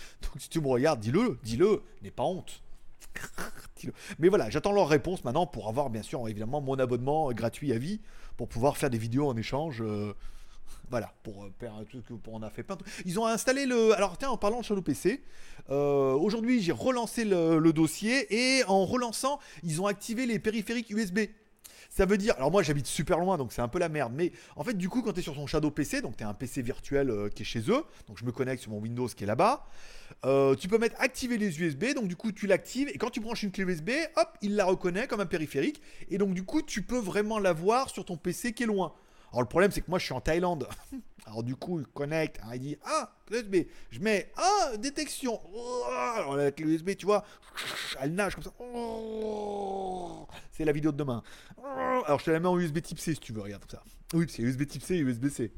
Donc 0.22 0.32
si 0.38 0.48
tu 0.48 0.60
me 0.60 0.68
regardes, 0.68 1.00
dis-le, 1.00 1.38
dis-le, 1.42 1.82
n'aie 2.02 2.10
pas 2.10 2.24
honte. 2.24 2.62
Mais 4.18 4.28
voilà, 4.28 4.50
j'attends 4.50 4.72
leur 4.72 4.88
réponse 4.88 5.24
maintenant 5.24 5.46
pour 5.46 5.68
avoir 5.68 5.90
bien 5.90 6.02
sûr 6.02 6.28
évidemment 6.28 6.60
mon 6.60 6.78
abonnement 6.78 7.32
gratuit 7.32 7.72
à 7.72 7.78
vie 7.78 8.00
pour 8.36 8.48
pouvoir 8.48 8.76
faire 8.76 8.90
des 8.90 8.98
vidéos 8.98 9.28
en 9.28 9.36
échange. 9.36 9.82
Euh, 9.82 10.14
voilà, 10.90 11.12
pour, 11.22 11.44
euh, 11.44 11.52
faire 11.58 11.74
truc, 11.88 12.04
pour 12.22 12.34
en 12.34 12.42
a 12.42 12.50
fait 12.50 12.62
plein. 12.62 12.76
Ils 13.04 13.18
ont 13.18 13.26
installé 13.26 13.66
le. 13.66 13.92
Alors 13.94 14.18
tiens, 14.18 14.30
en 14.30 14.36
parlant 14.36 14.60
de 14.60 14.64
Shadow 14.64 14.82
PC, 14.82 15.22
aujourd'hui 15.68 16.60
j'ai 16.60 16.72
relancé 16.72 17.24
le, 17.24 17.72
dossier 17.72 18.26
et 18.34 18.64
en 18.64 18.84
relançant, 18.84 19.40
ils 19.62 19.80
ont 19.80 19.86
activé 19.86 20.26
les 20.26 20.38
périphériques 20.38 20.90
USB. 20.90 21.20
Ça 21.90 22.06
veut 22.06 22.16
dire, 22.16 22.34
alors 22.36 22.52
moi 22.52 22.62
j'habite 22.62 22.86
super 22.86 23.18
loin 23.18 23.36
donc 23.36 23.52
c'est 23.52 23.62
un 23.62 23.68
peu 23.68 23.80
la 23.80 23.88
merde, 23.88 24.12
mais 24.14 24.30
en 24.54 24.62
fait 24.62 24.74
du 24.74 24.88
coup 24.88 25.02
quand 25.02 25.12
tu 25.12 25.18
es 25.18 25.22
sur 25.22 25.34
ton 25.34 25.48
Shadow 25.48 25.72
PC, 25.72 26.00
donc 26.02 26.16
tu 26.16 26.22
as 26.22 26.28
un 26.28 26.34
PC 26.34 26.62
virtuel 26.62 27.12
qui 27.34 27.42
est 27.42 27.44
chez 27.44 27.60
eux, 27.68 27.84
donc 28.06 28.16
je 28.16 28.24
me 28.24 28.30
connecte 28.30 28.62
sur 28.62 28.70
mon 28.70 28.78
Windows 28.78 29.08
qui 29.08 29.24
est 29.24 29.26
là-bas, 29.26 29.66
euh, 30.24 30.54
tu 30.54 30.68
peux 30.68 30.78
mettre 30.78 30.94
activer 31.00 31.36
les 31.36 31.60
USB, 31.60 31.94
donc 31.94 32.06
du 32.06 32.14
coup 32.14 32.30
tu 32.30 32.46
l'actives 32.46 32.88
et 32.88 32.96
quand 32.96 33.10
tu 33.10 33.18
branches 33.18 33.42
une 33.42 33.50
clé 33.50 33.64
USB, 33.64 33.90
hop, 34.16 34.28
il 34.40 34.54
la 34.54 34.66
reconnaît 34.66 35.08
comme 35.08 35.20
un 35.20 35.26
périphérique 35.26 35.82
et 36.10 36.16
donc 36.16 36.32
du 36.32 36.44
coup 36.44 36.62
tu 36.62 36.82
peux 36.82 36.98
vraiment 36.98 37.40
la 37.40 37.52
voir 37.52 37.90
sur 37.90 38.04
ton 38.04 38.16
PC 38.16 38.52
qui 38.52 38.62
est 38.62 38.66
loin. 38.66 38.94
Alors 39.30 39.42
le 39.42 39.48
problème 39.48 39.70
c'est 39.70 39.80
que 39.80 39.90
moi 39.90 39.98
je 39.98 40.04
suis 40.04 40.14
en 40.14 40.20
Thaïlande. 40.20 40.68
Alors 41.26 41.42
du 41.42 41.54
coup 41.54 41.78
il 41.78 41.86
connecte, 41.86 42.40
il 42.52 42.58
dit 42.58 42.76
ah 42.84 43.12
USB, 43.30 43.56
je 43.90 44.00
mets 44.00 44.32
ah 44.36 44.76
détection. 44.76 45.40
Alors 46.16 46.36
la 46.36 46.50
clé 46.50 46.66
USB 46.66 46.96
tu 46.96 47.06
vois, 47.06 47.24
elle 48.00 48.14
nage 48.14 48.34
comme 48.34 48.44
ça. 48.44 48.50
C'est 50.52 50.64
la 50.64 50.72
vidéo 50.72 50.92
de 50.92 50.96
demain. 50.96 51.22
Alors 52.06 52.18
je 52.18 52.24
te 52.24 52.30
la 52.30 52.40
mets 52.40 52.48
en 52.48 52.58
USB 52.58 52.80
type 52.80 52.98
C 52.98 53.14
si 53.14 53.20
tu 53.20 53.32
veux, 53.32 53.42
regarde 53.42 53.64
ça. 53.70 53.82
Oui 54.12 54.26
c'est 54.28 54.42
USB 54.42 54.66
type 54.66 54.82
C 54.82 54.96
et 54.96 54.98
USB 54.98 55.28
C. 55.28 55.52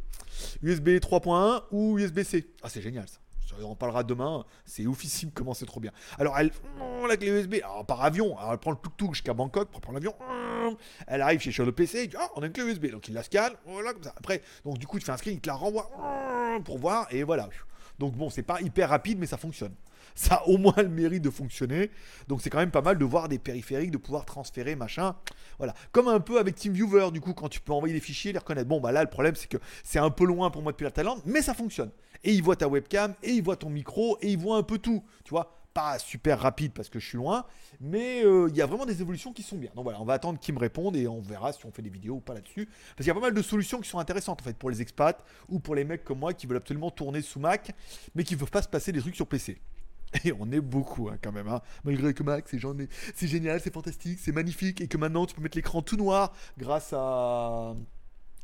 USB 0.62 0.88
3.1 0.88 1.62
ou 1.70 1.98
USB 1.98 2.22
C. 2.22 2.50
Ah 2.62 2.68
c'est 2.68 2.82
génial 2.82 3.08
ça 3.08 3.18
on 3.60 3.72
en 3.72 3.74
parlera 3.74 4.02
demain, 4.02 4.44
c'est 4.64 4.86
oufissime 4.86 5.30
comment 5.32 5.54
c'est 5.54 5.66
trop 5.66 5.80
bien. 5.80 5.92
Alors 6.18 6.38
elle, 6.38 6.50
la 7.08 7.16
clé 7.16 7.28
USB, 7.28 7.56
alors 7.62 7.84
par 7.84 8.02
avion, 8.02 8.38
alors 8.38 8.52
elle 8.52 8.58
prend 8.58 8.70
le 8.70 8.76
tuk-tuk 8.76 9.14
jusqu'à 9.14 9.34
Bangkok 9.34 9.70
pour 9.70 9.80
prendre 9.80 9.98
l'avion, 9.98 10.14
elle 11.06 11.20
arrive 11.20 11.40
chez 11.40 11.64
le 11.64 11.72
PC, 11.72 12.04
il 12.04 12.08
dit, 12.08 12.16
ah, 12.18 12.28
on 12.36 12.42
a 12.42 12.46
une 12.46 12.52
clé 12.52 12.64
USB, 12.64 12.86
donc 12.86 13.08
il 13.08 13.14
la 13.14 13.22
scanne, 13.22 13.52
voilà 13.66 13.92
comme 13.92 14.02
ça. 14.02 14.14
Après, 14.16 14.42
donc 14.64 14.78
du 14.78 14.86
coup 14.86 14.98
tu 14.98 15.04
fais 15.04 15.12
un 15.12 15.16
screen, 15.16 15.36
il 15.36 15.40
te 15.40 15.48
la 15.48 15.54
renvoie 15.54 15.90
pour 16.64 16.78
voir, 16.78 17.06
et 17.10 17.22
voilà. 17.22 17.48
Donc 17.98 18.14
bon, 18.14 18.30
c'est 18.30 18.42
pas 18.42 18.60
hyper 18.60 18.88
rapide, 18.88 19.18
mais 19.18 19.26
ça 19.26 19.36
fonctionne. 19.36 19.74
Ça 20.14 20.34
a 20.34 20.48
au 20.48 20.58
moins 20.58 20.74
le 20.76 20.88
mérite 20.90 21.22
de 21.22 21.30
fonctionner. 21.30 21.90
Donc 22.28 22.42
c'est 22.42 22.50
quand 22.50 22.58
même 22.58 22.70
pas 22.70 22.82
mal 22.82 22.98
de 22.98 23.04
voir 23.04 23.30
des 23.30 23.38
périphériques, 23.38 23.90
de 23.90 23.96
pouvoir 23.96 24.26
transférer, 24.26 24.76
machin. 24.76 25.14
Voilà. 25.56 25.72
Comme 25.90 26.08
un 26.08 26.20
peu 26.20 26.38
avec 26.38 26.56
TeamViewer, 26.56 27.10
du 27.12 27.22
coup, 27.22 27.32
quand 27.32 27.48
tu 27.48 27.60
peux 27.60 27.72
envoyer 27.72 27.94
des 27.94 28.00
fichiers, 28.00 28.30
les 28.32 28.38
reconnaître. 28.38 28.68
Bon, 28.68 28.78
bah 28.78 28.92
là, 28.92 29.02
le 29.02 29.08
problème, 29.08 29.34
c'est 29.36 29.48
que 29.48 29.56
c'est 29.82 29.98
un 29.98 30.10
peu 30.10 30.26
loin 30.26 30.50
pour 30.50 30.60
moi 30.60 30.72
depuis 30.72 30.84
la 30.84 30.90
Thaïlande, 30.90 31.22
mais 31.24 31.40
ça 31.40 31.54
fonctionne 31.54 31.90
et 32.24 32.32
il 32.32 32.42
voit 32.42 32.56
ta 32.56 32.68
webcam, 32.68 33.14
et 33.22 33.32
il 33.32 33.42
voit 33.42 33.56
ton 33.56 33.70
micro, 33.70 34.18
et 34.20 34.30
il 34.30 34.38
voit 34.38 34.56
un 34.56 34.62
peu 34.62 34.78
tout. 34.78 35.02
Tu 35.24 35.30
vois, 35.30 35.61
pas 35.72 35.98
super 35.98 36.40
rapide 36.40 36.72
parce 36.72 36.88
que 36.88 36.98
je 36.98 37.06
suis 37.06 37.16
loin, 37.16 37.44
mais 37.80 38.24
euh, 38.24 38.48
il 38.50 38.56
y 38.56 38.62
a 38.62 38.66
vraiment 38.66 38.86
des 38.86 39.00
évolutions 39.00 39.32
qui 39.32 39.42
sont 39.42 39.56
bien. 39.56 39.70
Donc 39.74 39.84
voilà, 39.84 40.00
on 40.00 40.04
va 40.04 40.14
attendre 40.14 40.38
qu'ils 40.38 40.54
me 40.54 40.58
répondent 40.58 40.96
et 40.96 41.08
on 41.08 41.20
verra 41.20 41.52
si 41.52 41.64
on 41.66 41.70
fait 41.70 41.82
des 41.82 41.90
vidéos 41.90 42.16
ou 42.16 42.20
pas 42.20 42.34
là-dessus. 42.34 42.66
Parce 42.66 42.98
qu'il 42.98 43.06
y 43.06 43.10
a 43.10 43.14
pas 43.14 43.20
mal 43.20 43.34
de 43.34 43.42
solutions 43.42 43.80
qui 43.80 43.88
sont 43.88 43.98
intéressantes 43.98 44.40
en 44.40 44.44
fait 44.44 44.56
pour 44.56 44.70
les 44.70 44.82
expats 44.82 45.24
ou 45.48 45.60
pour 45.60 45.74
les 45.74 45.84
mecs 45.84 46.04
comme 46.04 46.18
moi 46.18 46.34
qui 46.34 46.46
veulent 46.46 46.58
absolument 46.58 46.90
tourner 46.90 47.22
sous 47.22 47.40
Mac, 47.40 47.74
mais 48.14 48.24
qui 48.24 48.34
ne 48.34 48.40
peuvent 48.40 48.50
pas 48.50 48.62
se 48.62 48.68
passer 48.68 48.92
des 48.92 49.00
trucs 49.00 49.16
sur 49.16 49.26
PC. 49.26 49.60
Et 50.24 50.32
on 50.38 50.50
est 50.52 50.60
beaucoup 50.60 51.08
hein, 51.08 51.16
quand 51.22 51.32
même. 51.32 51.48
Hein. 51.48 51.60
Malgré 51.84 52.14
que 52.14 52.22
Max, 52.22 52.54
c'est 53.14 53.26
génial, 53.26 53.60
c'est 53.60 53.72
fantastique, 53.72 54.18
c'est 54.20 54.32
magnifique. 54.32 54.80
Et 54.80 54.88
que 54.88 54.96
maintenant 54.96 55.26
tu 55.26 55.34
peux 55.34 55.42
mettre 55.42 55.56
l'écran 55.56 55.82
tout 55.82 55.96
noir 55.96 56.32
grâce 56.58 56.92
à, 56.92 57.74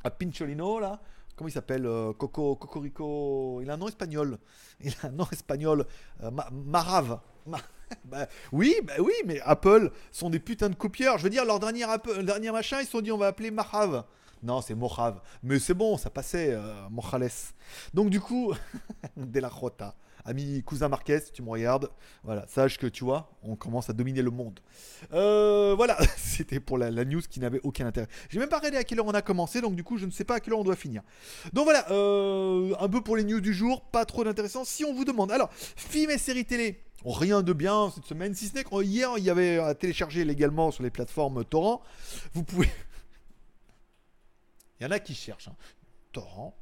à 0.05 0.11
Pincholino 0.11 0.81
là. 0.81 1.01
Comment 1.39 1.49
il 1.49 1.53
s'appelle 1.53 1.87
euh, 1.87 2.13
Coco, 2.13 2.57
Cocorico? 2.57 3.61
Il 3.63 3.71
a 3.71 3.75
un 3.75 3.77
nom 3.77 3.87
espagnol. 3.87 4.39
Il 4.81 4.93
a 5.03 5.07
un 5.07 5.11
nom 5.13 5.27
espagnol. 5.31 5.87
Euh, 6.23 6.31
Marave. 6.53 7.21
Bah, 8.05 8.29
oui, 8.53 8.75
bah 8.85 8.93
oui, 8.99 9.15
mais 9.25 9.41
Apple 9.41 9.91
sont 10.13 10.29
des 10.29 10.41
putains 10.41 10.69
de 10.69 10.75
copieurs. 10.75 11.17
Je 11.17 11.23
veux 11.23 11.31
dire, 11.31 11.47
leur 11.47 11.59
dernier, 11.59 11.87
dernier 12.23 12.53
machin, 12.53 12.81
ils 12.81 12.85
se 12.85 12.91
sont 12.91 13.01
dit 13.01 13.11
on 13.11 13.17
va 13.17 13.29
appeler 13.29 13.51
Marave. 13.51 14.05
Non, 14.43 14.61
c'est 14.61 14.75
Mojave. 14.75 15.21
Mais 15.43 15.59
c'est 15.59 15.75
bon, 15.75 15.97
ça 15.97 16.11
passait, 16.11 16.53
euh. 16.53 16.89
Donc 17.95 18.11
du 18.11 18.21
coup, 18.21 18.55
de 19.17 19.41
la 19.41 19.51
Jota 19.51 19.95
ami 20.29 20.63
cousin 20.63 20.89
Marquez, 20.89 21.21
tu 21.33 21.43
me 21.43 21.49
regardes, 21.49 21.91
voilà, 22.23 22.47
sache 22.47 22.79
que 22.79 22.87
tu 22.87 23.05
vois, 23.05 23.33
on 23.43 23.57
commence 23.57 23.89
à 23.89 23.93
dominer 23.93 24.23
le 24.23 24.31
monde. 24.31 24.61
Euh, 25.13 25.75
voilà, 25.77 25.97
c'était 26.17 26.61
pour 26.61 26.79
la, 26.79 26.91
news 27.05 27.23
qui 27.29 27.41
n'avait 27.41 27.61
aucun 27.63 27.87
intérêt. 27.87 28.09
J'ai 28.29 28.39
même 28.39 28.49
pas 28.49 28.59
regardé 28.59 28.77
à 28.77 28.85
quelle 28.85 29.01
heure 29.01 29.07
on 29.07 29.15
a 29.15 29.23
commencé, 29.23 29.61
donc 29.61 29.75
du 29.75 29.85
coup, 29.85 29.97
je 29.97 30.07
ne 30.07 30.11
sais 30.11 30.25
pas 30.25 30.37
à 30.37 30.41
quelle 30.41 30.53
heure 30.53 30.61
on 30.61 30.65
doit 30.65 30.77
finir. 30.77 31.03
Donc 31.53 31.65
voilà, 31.65 31.91
euh, 31.91 32.75
un 32.79 32.89
peu 32.89 33.01
pour 33.01 33.17
les 33.17 33.25
news 33.25 33.41
du 33.41 33.55
jour, 33.55 33.83
pas 33.83 34.05
trop 34.05 34.25
d'intéressant. 34.25 34.65
Si 34.65 34.85
on 34.85 34.93
vous 34.93 35.05
demande, 35.05 35.33
alors, 35.33 35.51
films 35.53 36.11
et 36.11 36.19
séries 36.19 36.45
télé. 36.45 36.85
Rien 37.05 37.43
de 37.43 37.53
bien 37.53 37.93
cette 37.95 38.07
semaine, 38.07 38.35
si 38.35 38.49
ce 38.49 38.55
n'est 38.55 38.65
qu'hier 38.65 39.13
il 39.19 39.25
y 39.25 39.31
avait 39.31 39.59
à 39.59 39.73
télécharger 39.75 40.25
légalement 40.25 40.73
sur 40.73 40.83
les 40.83 40.91
plateformes 40.91 41.45
torrent. 41.45 41.81
Vous 42.35 42.43
pouvez. 42.43 42.69
Il 44.81 44.85
y 44.85 44.87
en 44.87 44.91
a 44.91 44.99
qui 44.99 45.15
cherchent. 45.15 45.49
Hein. 45.49 45.57
Torrent. 46.13 46.57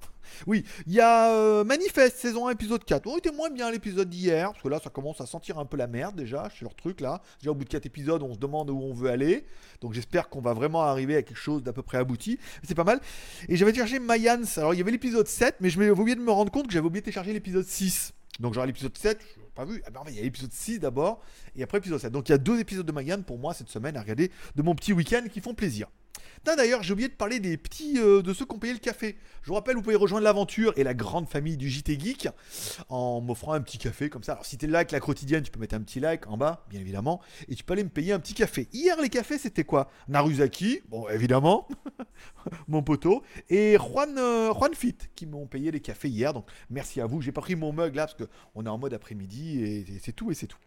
Oui, 0.46 0.64
il 0.86 0.92
y 0.92 1.00
a 1.00 1.32
euh, 1.32 1.64
Manifest, 1.64 2.16
saison 2.16 2.48
1, 2.48 2.50
épisode 2.50 2.84
4. 2.84 3.06
On 3.06 3.16
était 3.16 3.30
moins 3.30 3.48
bien 3.48 3.70
l'épisode 3.70 4.08
d'hier, 4.08 4.50
parce 4.50 4.62
que 4.62 4.68
là, 4.68 4.80
ça 4.82 4.90
commence 4.90 5.20
à 5.20 5.26
sentir 5.26 5.58
un 5.58 5.64
peu 5.64 5.76
la 5.76 5.86
merde 5.86 6.16
déjà, 6.16 6.48
chez 6.48 6.64
leur 6.64 6.74
truc 6.74 7.00
là. 7.00 7.22
Déjà, 7.40 7.52
au 7.52 7.54
bout 7.54 7.64
de 7.64 7.68
4 7.68 7.86
épisodes, 7.86 8.22
on 8.22 8.34
se 8.34 8.38
demande 8.38 8.70
où 8.70 8.78
on 8.78 8.92
veut 8.92 9.08
aller. 9.08 9.46
Donc, 9.80 9.92
j'espère 9.92 10.28
qu'on 10.28 10.40
va 10.40 10.52
vraiment 10.52 10.82
arriver 10.82 11.16
à 11.16 11.22
quelque 11.22 11.38
chose 11.38 11.62
d'à 11.62 11.72
peu 11.72 11.82
près 11.82 11.98
abouti. 11.98 12.38
C'est 12.64 12.74
pas 12.74 12.84
mal. 12.84 13.00
Et 13.48 13.56
j'avais 13.56 13.72
téléchargé 13.72 13.98
Mayans. 13.98 14.42
Alors, 14.56 14.74
il 14.74 14.78
y 14.78 14.80
avait 14.80 14.90
l'épisode 14.90 15.28
7, 15.28 15.56
mais 15.60 15.70
je 15.70 15.78
m'avais 15.78 15.90
oublié 15.90 16.16
de 16.16 16.20
me 16.20 16.32
rendre 16.32 16.50
compte 16.50 16.66
que 16.66 16.72
j'avais 16.72 16.86
oublié 16.86 17.02
de 17.02 17.04
télécharger 17.04 17.32
l'épisode 17.32 17.66
6. 17.66 18.12
Donc, 18.40 18.54
genre 18.54 18.66
l'épisode 18.66 18.96
7, 18.96 19.20
je 19.36 19.40
pas 19.54 19.64
vu. 19.64 19.82
Ah 19.86 19.90
ben, 19.90 20.02
il 20.08 20.16
y 20.16 20.18
a 20.18 20.22
l'épisode 20.22 20.52
6 20.52 20.80
d'abord, 20.80 21.20
et 21.54 21.62
après 21.62 21.78
l'épisode 21.78 22.00
7. 22.00 22.12
Donc, 22.12 22.28
il 22.28 22.32
y 22.32 22.34
a 22.34 22.38
deux 22.38 22.60
épisodes 22.60 22.84
de 22.84 22.92
Mayans 22.92 23.22
pour 23.22 23.38
moi 23.38 23.54
cette 23.54 23.70
semaine 23.70 23.96
à 23.96 24.02
regarder 24.02 24.30
de 24.54 24.62
mon 24.62 24.74
petit 24.74 24.92
week-end 24.92 25.24
qui 25.32 25.40
font 25.40 25.54
plaisir. 25.54 25.88
D'ailleurs, 26.44 26.82
j'ai 26.82 26.92
oublié 26.92 27.08
de 27.08 27.14
parler 27.14 27.40
des 27.40 27.56
petits, 27.56 27.98
euh, 27.98 28.22
de 28.22 28.32
ceux 28.32 28.46
qui 28.46 28.54
ont 28.54 28.58
payé 28.58 28.72
le 28.72 28.78
café. 28.78 29.16
Je 29.42 29.48
vous 29.48 29.54
rappelle, 29.54 29.74
vous 29.74 29.82
pouvez 29.82 29.96
rejoindre 29.96 30.24
l'aventure 30.24 30.72
et 30.76 30.84
la 30.84 30.94
grande 30.94 31.28
famille 31.28 31.56
du 31.56 31.68
JT 31.68 31.98
Geek 31.98 32.28
en 32.88 33.20
m'offrant 33.20 33.52
un 33.52 33.60
petit 33.60 33.78
café 33.78 34.08
comme 34.08 34.22
ça. 34.22 34.32
Alors, 34.32 34.46
si 34.46 34.56
t'es 34.56 34.66
là 34.68 34.78
avec 34.78 34.92
la 34.92 35.00
quotidienne, 35.00 35.42
tu 35.42 35.50
peux 35.50 35.58
mettre 35.58 35.74
un 35.74 35.80
petit 35.80 35.98
like 35.98 36.26
en 36.28 36.36
bas, 36.36 36.64
bien 36.70 36.80
évidemment, 36.80 37.20
et 37.48 37.54
tu 37.54 37.64
peux 37.64 37.72
aller 37.72 37.84
me 37.84 37.90
payer 37.90 38.12
un 38.12 38.20
petit 38.20 38.34
café. 38.34 38.68
Hier, 38.72 39.00
les 39.00 39.08
cafés, 39.08 39.38
c'était 39.38 39.64
quoi? 39.64 39.90
Naruzaki, 40.08 40.80
bon, 40.88 41.08
évidemment, 41.08 41.68
mon 42.68 42.82
poteau, 42.82 43.22
et 43.50 43.76
Juan, 43.76 44.16
euh, 44.16 44.54
Juan 44.54 44.74
Fit 44.74 44.96
qui 45.16 45.26
m'ont 45.26 45.46
payé 45.46 45.70
les 45.72 45.80
cafés 45.80 46.08
hier. 46.08 46.32
Donc, 46.32 46.46
merci 46.70 47.00
à 47.00 47.06
vous. 47.06 47.20
J'ai 47.20 47.32
pas 47.32 47.40
pris 47.40 47.56
mon 47.56 47.72
mug 47.72 47.94
là 47.94 48.06
parce 48.06 48.16
qu'on 48.16 48.64
est 48.64 48.68
en 48.68 48.78
mode 48.78 48.94
après-midi 48.94 49.62
et 49.62 49.84
c'est 50.02 50.12
tout 50.12 50.30
et 50.30 50.34
c'est 50.34 50.46
tout. 50.46 50.58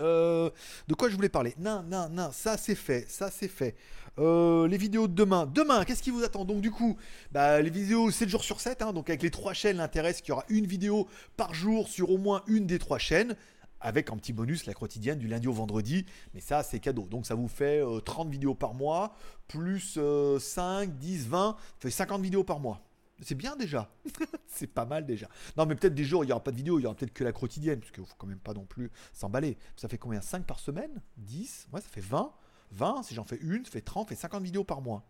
Euh, 0.00 0.50
de 0.88 0.94
quoi 0.94 1.08
je 1.08 1.16
voulais 1.16 1.28
parler 1.28 1.54
Non, 1.58 1.82
non, 1.82 2.08
non, 2.10 2.30
ça 2.32 2.56
c'est 2.56 2.74
fait, 2.74 3.06
ça 3.08 3.30
c'est 3.30 3.48
fait. 3.48 3.76
Euh, 4.18 4.66
les 4.66 4.76
vidéos 4.76 5.08
de 5.08 5.14
demain. 5.14 5.46
Demain, 5.46 5.84
qu'est-ce 5.84 6.02
qui 6.02 6.10
vous 6.10 6.24
attend 6.24 6.44
Donc 6.44 6.60
du 6.60 6.70
coup, 6.70 6.96
bah, 7.32 7.60
les 7.60 7.70
vidéos 7.70 8.10
7 8.10 8.28
jours 8.28 8.44
sur 8.44 8.60
7, 8.60 8.82
hein, 8.82 8.92
donc 8.92 9.08
avec 9.08 9.22
les 9.22 9.30
trois 9.30 9.52
chaînes, 9.52 9.76
l'intérêt 9.76 10.12
c'est 10.12 10.22
qu'il 10.22 10.30
y 10.30 10.32
aura 10.32 10.44
une 10.48 10.66
vidéo 10.66 11.08
par 11.36 11.54
jour 11.54 11.88
sur 11.88 12.10
au 12.10 12.18
moins 12.18 12.42
une 12.46 12.66
des 12.66 12.78
trois 12.78 12.98
chaînes 12.98 13.36
avec 13.80 14.10
un 14.10 14.16
petit 14.16 14.32
bonus 14.32 14.66
la 14.66 14.74
quotidienne 14.74 15.18
du 15.18 15.26
lundi 15.26 15.48
au 15.48 15.52
vendredi. 15.52 16.04
Mais 16.34 16.40
ça, 16.40 16.62
c'est 16.62 16.80
cadeau. 16.80 17.06
Donc 17.06 17.26
ça 17.26 17.34
vous 17.34 17.48
fait 17.48 17.82
30 18.04 18.26
euh, 18.26 18.30
vidéos 18.30 18.54
par 18.54 18.74
mois, 18.74 19.14
plus 19.48 19.98
5, 20.38 20.96
10, 20.98 21.28
20, 21.28 21.56
ça 21.58 21.64
fait 21.78 21.90
50 21.90 22.20
vidéos 22.20 22.44
par 22.44 22.60
mois. 22.60 22.82
C'est 23.22 23.34
bien 23.34 23.56
déjà. 23.56 23.90
c'est 24.46 24.66
pas 24.66 24.84
mal 24.84 25.06
déjà. 25.06 25.28
Non, 25.56 25.66
mais 25.66 25.74
peut-être 25.74 25.94
des 25.94 26.04
jours, 26.04 26.24
il 26.24 26.28
n'y 26.28 26.32
aura 26.32 26.42
pas 26.42 26.50
de 26.50 26.56
vidéo, 26.56 26.78
il 26.78 26.82
y 26.82 26.86
aura 26.86 26.94
peut-être 26.94 27.12
que 27.12 27.24
la 27.24 27.32
quotidienne, 27.32 27.80
parce 27.80 27.92
qu'il 27.92 28.04
faut 28.04 28.14
quand 28.16 28.26
même 28.26 28.38
pas 28.38 28.54
non 28.54 28.64
plus 28.64 28.90
s'emballer. 29.12 29.58
Ça 29.76 29.88
fait 29.88 29.98
combien? 29.98 30.20
5 30.20 30.44
par 30.46 30.58
semaine? 30.58 31.02
10 31.18 31.68
Ouais, 31.72 31.80
ça 31.80 31.88
fait 31.88 32.00
20. 32.00 32.32
20, 32.72 33.02
si 33.02 33.14
j'en 33.14 33.24
fais 33.24 33.38
une, 33.42 33.64
ça 33.64 33.72
fait 33.72 33.80
30, 33.80 34.08
ça 34.08 34.14
fait 34.14 34.20
50 34.20 34.42
vidéos 34.42 34.64
par 34.64 34.80
mois. 34.80 35.04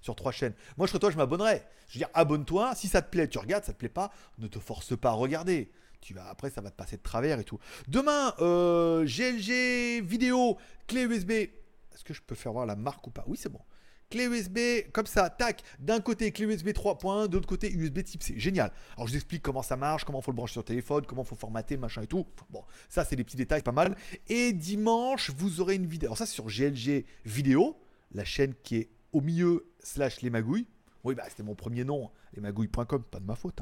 Sur 0.00 0.16
trois 0.16 0.32
chaînes. 0.32 0.54
Moi, 0.76 0.86
je 0.86 0.90
serais 0.90 0.98
toi, 0.98 1.10
je 1.10 1.16
m'abonnerais. 1.16 1.68
Je 1.88 1.94
veux 1.94 1.98
dire, 1.98 2.08
abonne-toi. 2.12 2.74
Si 2.74 2.88
ça 2.88 3.02
te 3.02 3.10
plaît, 3.10 3.28
tu 3.28 3.38
regardes. 3.38 3.64
Ça 3.64 3.72
te 3.72 3.78
plaît 3.78 3.88
pas, 3.88 4.10
ne 4.38 4.48
te 4.48 4.58
force 4.58 4.96
pas 4.96 5.10
à 5.10 5.12
regarder. 5.12 5.70
Tu 6.00 6.12
vas, 6.12 6.28
après, 6.28 6.50
ça 6.50 6.60
va 6.60 6.70
te 6.70 6.76
passer 6.76 6.96
de 6.96 7.02
travers 7.02 7.38
et 7.38 7.44
tout. 7.44 7.58
Demain, 7.88 8.34
euh, 8.40 9.04
GLG 9.04 10.04
vidéo, 10.04 10.58
clé 10.86 11.02
USB. 11.02 11.30
Est-ce 11.30 12.04
que 12.04 12.14
je 12.14 12.20
peux 12.20 12.34
faire 12.34 12.52
voir 12.52 12.66
la 12.66 12.76
marque 12.76 13.06
ou 13.06 13.10
pas? 13.10 13.24
Oui, 13.26 13.38
c'est 13.40 13.48
bon. 13.48 13.60
Clé 14.08 14.26
USB, 14.26 14.58
comme 14.92 15.06
ça, 15.06 15.30
tac, 15.30 15.62
d'un 15.80 16.00
côté 16.00 16.30
clé 16.30 16.46
USB 16.46 16.68
3.1, 16.68 17.28
de 17.28 17.34
l'autre 17.34 17.48
côté 17.48 17.72
USB 17.72 18.04
type 18.04 18.22
C. 18.22 18.34
Génial. 18.36 18.70
Alors 18.96 19.08
je 19.08 19.12
vous 19.12 19.16
explique 19.16 19.42
comment 19.42 19.62
ça 19.62 19.76
marche, 19.76 20.04
comment 20.04 20.20
faut 20.20 20.30
le 20.30 20.36
brancher 20.36 20.52
sur 20.52 20.60
le 20.60 20.66
téléphone, 20.66 21.04
comment 21.06 21.24
faut 21.24 21.34
formater, 21.34 21.76
machin 21.76 22.02
et 22.02 22.06
tout. 22.06 22.24
Bon, 22.50 22.62
ça 22.88 23.04
c'est 23.04 23.16
des 23.16 23.24
petits 23.24 23.36
détails, 23.36 23.62
pas 23.62 23.72
mal. 23.72 23.96
Et 24.28 24.52
dimanche, 24.52 25.30
vous 25.36 25.60
aurez 25.60 25.74
une 25.74 25.86
vidéo. 25.86 26.08
Alors 26.08 26.18
ça 26.18 26.26
c'est 26.26 26.34
sur 26.34 26.46
GLG 26.46 27.04
Vidéo, 27.24 27.76
la 28.12 28.24
chaîne 28.24 28.54
qui 28.62 28.76
est 28.76 28.90
au 29.12 29.20
milieu 29.20 29.66
slash 29.80 30.20
les 30.22 30.30
magouilles. 30.30 30.66
Oui, 31.02 31.14
bah, 31.14 31.24
c'était 31.28 31.44
mon 31.44 31.54
premier 31.54 31.84
nom, 31.84 32.10
lesmagouilles.com, 32.34 33.04
pas 33.04 33.20
de 33.20 33.24
ma 33.24 33.36
faute. 33.36 33.60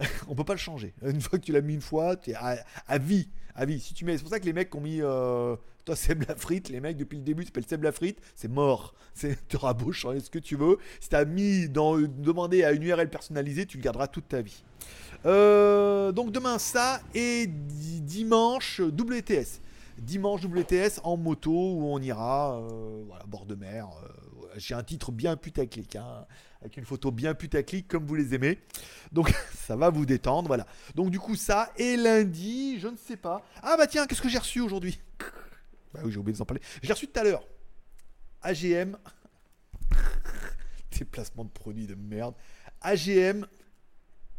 Hein. 0.00 0.06
On 0.28 0.34
peut 0.34 0.44
pas 0.44 0.54
le 0.54 0.58
changer. 0.58 0.92
Une 1.02 1.20
fois 1.20 1.38
que 1.38 1.44
tu 1.44 1.52
l'as 1.52 1.60
mis 1.60 1.74
une 1.74 1.80
fois, 1.80 2.16
tu 2.16 2.30
es 2.30 2.34
à, 2.34 2.98
vie. 2.98 3.28
À 3.54 3.64
vie. 3.64 3.78
Si 3.80 3.94
tu 3.94 4.04
mets, 4.04 4.16
c'est 4.16 4.22
pour 4.22 4.30
ça 4.30 4.40
que 4.40 4.44
les 4.44 4.52
mecs 4.52 4.74
ont 4.74 4.80
mis 4.80 5.00
euh, 5.00 5.56
toi 5.84 5.96
Seb 5.96 6.24
la 6.28 6.34
frite, 6.34 6.68
les 6.68 6.80
mecs 6.80 6.96
depuis 6.96 7.16
le 7.16 7.24
début 7.24 7.44
s'appellent 7.44 7.66
Seb 7.66 7.82
la 7.82 7.92
frite, 7.92 8.18
c'est 8.34 8.48
mort. 8.48 8.94
Tu 9.48 9.56
auras 9.56 9.74
beau 9.74 9.92
changer 9.92 10.20
ce 10.20 10.30
que 10.30 10.38
tu 10.38 10.56
veux? 10.56 10.78
Si 11.00 11.08
tu 11.08 11.16
as 11.16 11.24
mis 11.24 11.68
dans 11.68 11.98
demander 11.98 12.64
à 12.64 12.72
une 12.72 12.82
URL 12.82 13.08
personnalisée, 13.10 13.66
tu 13.66 13.76
le 13.76 13.82
garderas 13.82 14.06
toute 14.06 14.28
ta 14.28 14.42
vie. 14.42 14.62
Euh, 15.26 16.12
donc 16.12 16.32
demain 16.32 16.58
ça 16.58 17.00
et 17.14 17.46
dimanche 17.46 18.80
WTS. 18.80 19.60
Dimanche 19.98 20.44
WTS 20.44 21.00
en 21.04 21.16
moto 21.16 21.50
où 21.50 21.86
on 21.86 22.00
ira 22.00 22.58
euh, 22.58 23.02
voilà, 23.06 23.24
bord 23.26 23.46
de 23.46 23.54
mer. 23.54 23.88
J'ai 24.56 24.74
un 24.74 24.82
titre 24.82 25.12
bien 25.12 25.36
putaclic. 25.36 25.96
Hein 25.96 26.26
avec 26.60 26.76
une 26.76 26.84
photo 26.84 27.10
bien 27.10 27.34
putaclic 27.34 27.88
comme 27.88 28.06
vous 28.06 28.14
les 28.14 28.34
aimez. 28.34 28.58
Donc 29.12 29.32
ça 29.54 29.76
va 29.76 29.90
vous 29.90 30.06
détendre, 30.06 30.48
voilà. 30.48 30.66
Donc 30.94 31.10
du 31.10 31.18
coup 31.18 31.36
ça, 31.36 31.70
et 31.76 31.96
lundi, 31.96 32.78
je 32.80 32.88
ne 32.88 32.96
sais 32.96 33.16
pas. 33.16 33.42
Ah 33.62 33.76
bah 33.76 33.86
tiens, 33.86 34.06
qu'est-ce 34.06 34.22
que 34.22 34.28
j'ai 34.28 34.38
reçu 34.38 34.60
aujourd'hui? 34.60 35.00
Bah 35.92 36.00
oui, 36.04 36.12
j'ai 36.12 36.18
oublié 36.18 36.32
de 36.32 36.38
vous 36.38 36.44
parler. 36.44 36.62
J'ai 36.82 36.92
reçu 36.92 37.08
tout 37.08 37.18
à 37.18 37.24
l'heure. 37.24 37.46
AGM. 38.42 38.96
Déplacement 40.98 41.44
de 41.44 41.50
produits 41.50 41.86
de 41.86 41.94
merde. 41.94 42.34
AGM 42.80 43.46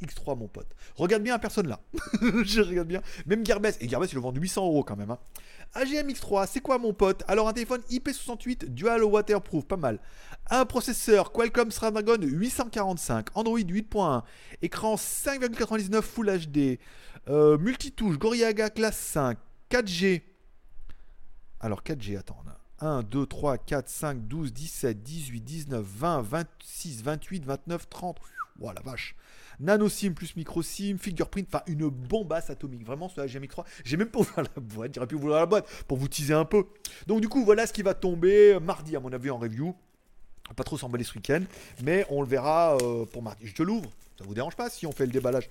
X3 0.01 0.37
mon 0.37 0.47
pote. 0.47 0.67
Regarde 0.95 1.23
bien 1.23 1.33
la 1.33 1.39
personne 1.39 1.67
là. 1.67 1.79
je 2.43 2.61
regarde 2.61 2.87
bien. 2.87 3.01
Même 3.25 3.45
Gearbest. 3.45 3.81
Et 3.81 3.89
Gearbest 3.89 4.13
il 4.13 4.15
le 4.15 4.21
vend 4.21 4.33
800 4.33 4.65
euros 4.65 4.83
quand 4.83 4.95
même. 4.95 5.11
Hein. 5.11 5.19
AGM 5.73 6.09
X3, 6.09 6.47
c'est 6.51 6.59
quoi 6.59 6.77
mon 6.79 6.93
pote? 6.93 7.23
Alors 7.27 7.47
un 7.47 7.53
téléphone 7.53 7.81
IP68 7.89 8.65
dual 8.65 9.03
waterproof, 9.03 9.65
pas 9.65 9.77
mal. 9.77 9.99
Un 10.49 10.65
processeur 10.65 11.31
Qualcomm 11.31 11.71
Snapdragon 11.71 12.21
845, 12.21 13.27
Android 13.35 13.59
8.1, 13.59 14.23
écran 14.61 14.95
5,99 14.95 16.01
Full 16.01 16.39
HD, 16.39 16.79
euh, 17.29 17.57
multitouche 17.57 18.17
Gorilla 18.17 18.51
classe 18.53 18.97
5, 18.97 19.37
4G. 19.69 20.23
Alors 21.61 21.83
4G, 21.83 22.17
attends. 22.17 22.37
1, 22.79 23.03
2, 23.03 23.25
3, 23.27 23.57
4, 23.59 23.87
5, 23.87 24.27
12, 24.27 24.51
17, 24.51 25.03
18, 25.03 25.41
19, 25.41 25.85
20, 25.85 26.21
26, 26.21 27.03
28, 27.03 27.45
29, 27.45 27.89
30. 27.89 28.17
Voilà, 28.59 28.81
vache 28.83 29.15
nano 29.61 29.87
SIM 29.87 30.13
plus 30.13 30.35
micro 30.35 30.61
SIM, 30.61 30.97
fingerprint, 30.97 31.47
enfin 31.47 31.63
une 31.67 31.87
bombasse 31.87 32.49
atomique. 32.49 32.85
Vraiment, 32.85 33.07
ce 33.07 33.21
HMI 33.21 33.47
3, 33.47 33.65
j'ai 33.85 33.97
même 33.97 34.09
pas 34.09 34.19
ouvert 34.19 34.43
la 34.43 34.61
boîte, 34.61 34.95
j'aurais 34.95 35.07
pu 35.07 35.15
ouvrir 35.15 35.35
la 35.35 35.45
boîte 35.45 35.67
pour 35.87 35.97
vous 35.97 36.07
teaser 36.07 36.33
un 36.33 36.45
peu. 36.45 36.65
Donc, 37.07 37.21
du 37.21 37.29
coup, 37.29 37.45
voilà 37.45 37.65
ce 37.67 37.73
qui 37.73 37.83
va 37.83 37.93
tomber 37.93 38.59
mardi, 38.59 38.95
à 38.95 38.99
mon 38.99 39.13
avis, 39.13 39.29
en 39.29 39.37
review. 39.37 39.75
Pas 40.55 40.63
trop 40.65 40.77
s'emballer 40.77 41.05
ce 41.05 41.13
week-end, 41.15 41.43
mais 41.83 42.05
on 42.09 42.21
le 42.21 42.27
verra 42.27 42.75
euh, 42.81 43.05
pour 43.05 43.21
mardi. 43.21 43.47
Je 43.47 43.53
te 43.53 43.63
l'ouvre, 43.63 43.89
ça 44.17 44.25
vous 44.25 44.33
dérange 44.33 44.55
pas 44.55 44.69
si 44.69 44.85
on 44.85 44.91
fait 44.91 45.05
le 45.05 45.11
déballage? 45.11 45.49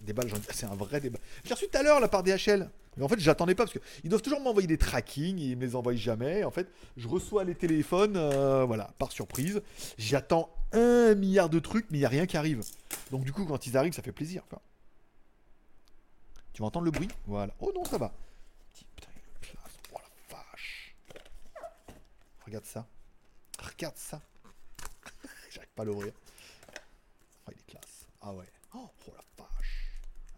Déballage, 0.00 0.32
c'est 0.50 0.66
un 0.66 0.74
vrai 0.74 1.00
débat. 1.00 1.18
J'ai 1.44 1.52
reçu 1.52 1.68
tout 1.68 1.76
à 1.76 1.82
l'heure 1.82 2.00
la 2.00 2.08
part 2.08 2.22
DHL. 2.22 2.70
Mais 2.96 3.04
en 3.04 3.08
fait, 3.08 3.18
j'attendais 3.18 3.54
pas 3.54 3.64
parce 3.64 3.78
qu'ils 3.78 4.10
doivent 4.10 4.22
toujours 4.22 4.40
m'envoyer 4.40 4.68
des 4.68 4.76
trackings, 4.76 5.38
ils 5.38 5.56
me 5.56 5.62
les 5.62 5.76
envoient 5.76 5.94
jamais. 5.94 6.44
En 6.44 6.50
fait, 6.50 6.70
je 6.96 7.08
reçois 7.08 7.44
les 7.44 7.54
téléphones, 7.54 8.16
euh, 8.16 8.64
voilà, 8.64 8.90
par 8.98 9.12
surprise. 9.12 9.62
J'attends 9.96 10.54
un 10.72 11.14
milliard 11.14 11.48
de 11.48 11.58
trucs, 11.58 11.86
mais 11.90 11.98
il 11.98 12.00
n'y 12.00 12.06
a 12.06 12.10
rien 12.10 12.26
qui 12.26 12.36
arrive. 12.36 12.62
Donc, 13.10 13.24
du 13.24 13.32
coup, 13.32 13.46
quand 13.46 13.66
ils 13.66 13.76
arrivent, 13.76 13.94
ça 13.94 14.02
fait 14.02 14.12
plaisir. 14.12 14.42
Tu 16.52 16.60
vas 16.60 16.66
entendre 16.66 16.84
le 16.84 16.90
bruit? 16.90 17.08
Voilà. 17.26 17.54
Oh 17.60 17.72
non, 17.74 17.84
ça 17.84 17.96
va. 17.96 18.12
Putain, 18.94 19.08
il. 19.16 19.56
Oh 19.92 19.98
la 19.98 20.36
vache. 20.36 20.94
Regarde 22.44 22.66
ça. 22.66 22.86
Regarde 23.58 23.96
ça. 23.96 24.20
J'arrive 25.50 25.70
pas 25.74 25.82
à 25.82 25.86
l'ouvrir. 25.86 26.12
Oh, 27.46 27.52
il 27.52 27.58
est 27.58 27.70
classe. 27.70 28.06
Ah 28.20 28.34
ouais. 28.34 28.44
Oh, 28.74 28.90
oh 29.08 29.12
la 29.16 29.44
vache. 29.44 29.92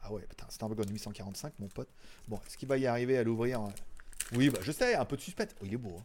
Ah 0.06 0.12
ouais, 0.12 0.23
putain, 0.28 0.46
Snapdragon 0.50 0.90
845, 0.90 1.54
mon 1.61 1.68
pote. 1.68 1.88
Bon, 2.28 2.38
est-ce 2.46 2.58
qu'il 2.58 2.68
va 2.68 2.76
y 2.76 2.87
arriver 2.87 3.16
à 3.16 3.25
l'ouvrir 3.25 3.61
hein 3.61 3.73
Oui, 4.32 4.50
bah 4.50 4.58
je 4.61 4.70
sais, 4.70 4.94
un 4.94 5.04
peu 5.06 5.16
de 5.16 5.23
suspense. 5.23 5.49
Oh, 5.62 5.64
il 5.64 5.73
est 5.73 5.78
beau. 5.78 5.96
Hein. 5.99 6.02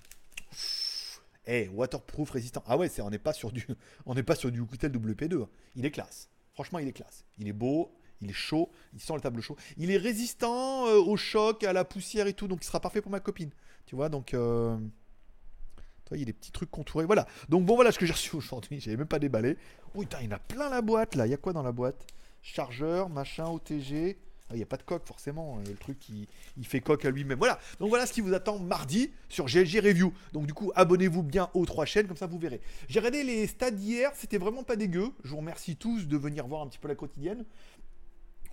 Eh, 1.45 1.67
waterproof 1.67 2.29
résistant. 2.31 2.63
Ah 2.65 2.77
ouais, 2.77 2.87
c'est, 2.87 3.01
on 3.01 3.09
n'est 3.09 3.19
pas 3.19 3.33
sur 3.33 3.51
du, 3.51 3.67
on 4.05 4.15
n'est 4.15 4.23
pas 4.23 4.35
sur 4.35 4.51
du 4.51 4.61
Oukitel 4.61 4.91
WP2. 4.91 5.43
Hein. 5.43 5.49
Il 5.75 5.85
est 5.85 5.91
classe. 5.91 6.29
Franchement, 6.53 6.79
il 6.79 6.87
est 6.87 6.93
classe. 6.93 7.25
Il 7.39 7.49
est 7.49 7.53
beau, 7.53 7.91
il 8.21 8.29
est 8.29 8.33
chaud, 8.33 8.71
il 8.93 9.01
sent 9.01 9.13
le 9.15 9.21
table 9.21 9.41
chaud. 9.41 9.57
Il 9.75 9.91
est 9.91 9.97
résistant 9.97 10.87
euh, 10.87 10.95
au 10.95 11.17
choc, 11.17 11.65
à 11.65 11.73
la 11.73 11.83
poussière 11.83 12.27
et 12.27 12.33
tout, 12.33 12.47
donc 12.47 12.63
il 12.63 12.67
sera 12.67 12.79
parfait 12.79 13.01
pour 13.01 13.11
ma 13.11 13.19
copine. 13.19 13.51
Tu 13.85 13.95
vois, 13.95 14.07
donc. 14.07 14.33
Euh... 14.33 14.77
Toi, 16.05 16.17
il 16.17 16.21
y 16.21 16.23
a 16.23 16.25
des 16.25 16.33
petits 16.33 16.51
trucs 16.51 16.71
contourés. 16.71 17.05
Voilà. 17.05 17.27
Donc 17.49 17.65
bon, 17.65 17.75
voilà 17.75 17.91
ce 17.91 17.99
que 17.99 18.05
j'ai 18.05 18.13
reçu 18.13 18.35
aujourd'hui. 18.37 18.79
J'avais 18.79 18.97
même 18.97 19.07
pas 19.07 19.19
déballé. 19.19 19.57
Putain, 19.93 20.19
il 20.21 20.25
y 20.25 20.27
en 20.29 20.37
a 20.37 20.39
plein 20.39 20.69
la 20.69 20.81
boîte 20.81 21.15
là. 21.15 21.27
Il 21.27 21.31
y 21.31 21.33
a 21.33 21.37
quoi 21.37 21.51
dans 21.51 21.63
la 21.63 21.73
boîte? 21.73 22.05
Chargeur, 22.41 23.09
machin, 23.09 23.47
OTG. 23.47 24.17
Ah, 24.49 24.55
il 24.55 24.57
n'y 24.57 24.63
a 24.63 24.65
pas 24.65 24.77
de 24.77 24.83
coque 24.83 25.05
forcément, 25.05 25.59
le 25.63 25.75
truc 25.75 26.09
il, 26.09 26.25
il 26.57 26.65
fait 26.65 26.79
coque 26.79 27.05
à 27.05 27.11
lui-même. 27.11 27.37
Voilà, 27.37 27.59
donc 27.79 27.89
voilà 27.89 28.07
ce 28.07 28.13
qui 28.13 28.21
vous 28.21 28.33
attend 28.33 28.57
mardi 28.57 29.11
sur 29.27 29.45
GLG 29.45 29.79
Review. 29.79 30.11
Donc 30.33 30.47
du 30.47 30.55
coup, 30.55 30.71
abonnez-vous 30.75 31.21
bien 31.21 31.51
aux 31.53 31.67
trois 31.67 31.85
chaînes, 31.85 32.07
comme 32.07 32.17
ça 32.17 32.25
vous 32.25 32.39
verrez. 32.39 32.59
J'ai 32.87 32.99
regardé 32.99 33.23
les 33.23 33.45
stats 33.45 33.69
d'hier, 33.69 34.11
c'était 34.15 34.39
vraiment 34.39 34.63
pas 34.63 34.75
dégueu. 34.75 35.11
Je 35.23 35.29
vous 35.29 35.37
remercie 35.37 35.75
tous 35.75 36.07
de 36.07 36.17
venir 36.17 36.47
voir 36.47 36.63
un 36.63 36.67
petit 36.67 36.79
peu 36.79 36.87
la 36.87 36.95
quotidienne. 36.95 37.45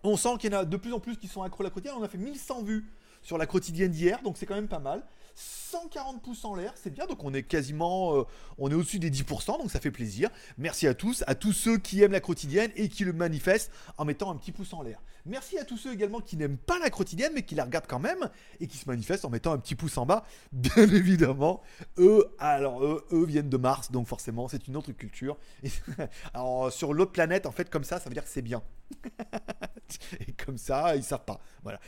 On 0.03 0.19
sent 0.19 0.37
qu'il 0.39 0.53
y 0.53 0.55
en 0.55 0.59
a 0.59 0.65
de 0.67 0.77
plus 0.77 0.93
en 0.93 1.01
plus 1.01 1.17
qui 1.17 1.29
sont 1.29 1.43
accro 1.43 1.63
à 1.63 1.65
la 1.65 1.71
quotidienne. 1.71 1.97
On 1.99 2.05
a 2.05 2.09
fait 2.09 2.19
1100 2.19 2.63
vues 2.63 2.85
sur 3.23 3.39
la 3.39 3.47
quotidienne 3.47 3.91
d'hier, 3.91 4.21
donc 4.23 4.37
c'est 4.37 4.45
quand 4.45 4.55
même 4.55 4.69
pas 4.69 4.79
mal. 4.79 5.03
140 5.37 6.23
pouces 6.23 6.45
en 6.45 6.55
l'air, 6.55 6.73
c'est 6.77 6.93
bien, 6.93 7.07
donc 7.07 7.23
on 7.23 7.35
est 7.35 7.43
quasiment, 7.43 8.17
euh, 8.17 8.23
on 8.59 8.71
est 8.71 8.75
au-dessus 8.75 8.99
des 8.99 9.11
10%, 9.11 9.59
donc 9.59 9.71
ça 9.71 9.81
fait 9.81 9.91
plaisir. 9.91 10.31
Merci 10.57 10.87
à 10.87 10.95
tous, 10.95 11.23
à 11.27 11.35
tous 11.35 11.53
ceux 11.53 11.77
qui 11.77 12.03
aiment 12.03 12.13
la 12.13 12.21
quotidienne 12.21 12.71
et 12.75 12.89
qui 12.89 13.05
le 13.05 13.13
manifestent 13.13 13.71
en 13.99 14.07
mettant 14.07 14.31
un 14.31 14.37
petit 14.37 14.53
pouce 14.53 14.73
en 14.73 14.83
l'air. 14.83 15.01
Merci 15.27 15.59
à 15.59 15.65
tous 15.65 15.77
ceux 15.77 15.93
également 15.93 16.21
qui 16.21 16.37
n'aiment 16.37 16.57
pas 16.57 16.79
la 16.79 16.89
quotidienne 16.89 17.33
mais 17.35 17.43
qui 17.43 17.57
la 17.57 17.65
regardent 17.65 17.89
quand 17.89 17.99
même 17.99 18.31
et 18.61 18.69
qui 18.69 18.77
se 18.79 18.89
manifestent 18.89 19.25
en 19.25 19.31
mettant 19.31 19.53
un 19.53 19.59
petit 19.59 19.75
pouce 19.75 19.99
en 19.99 20.07
bas. 20.07 20.25
Bien 20.53 20.85
évidemment, 20.85 21.63
eux, 21.99 22.25
alors 22.39 22.85
eux, 22.85 23.05
eux 23.13 23.25
viennent 23.25 23.51
de 23.51 23.57
Mars, 23.57 23.91
donc 23.91 24.07
forcément 24.07 24.47
c'est 24.49 24.69
une 24.69 24.77
autre 24.77 24.93
culture. 24.93 25.37
alors 26.35 26.73
sur 26.73 26.95
l'autre 26.95 27.13
planète, 27.13 27.47
en 27.47 27.53
fait, 27.53 27.69
comme 27.69 27.85
ça, 27.85 27.99
ça 27.99 28.09
veut 28.09 28.15
dire 28.15 28.25
que 28.25 28.31
c'est 28.31 28.43
bien. 28.43 28.63
et 30.27 30.33
comme 30.33 30.59
ça, 30.59 30.97
ils 30.97 31.03
savent 31.03 31.25
pas. 31.25 31.41
Voilà. 31.63 31.81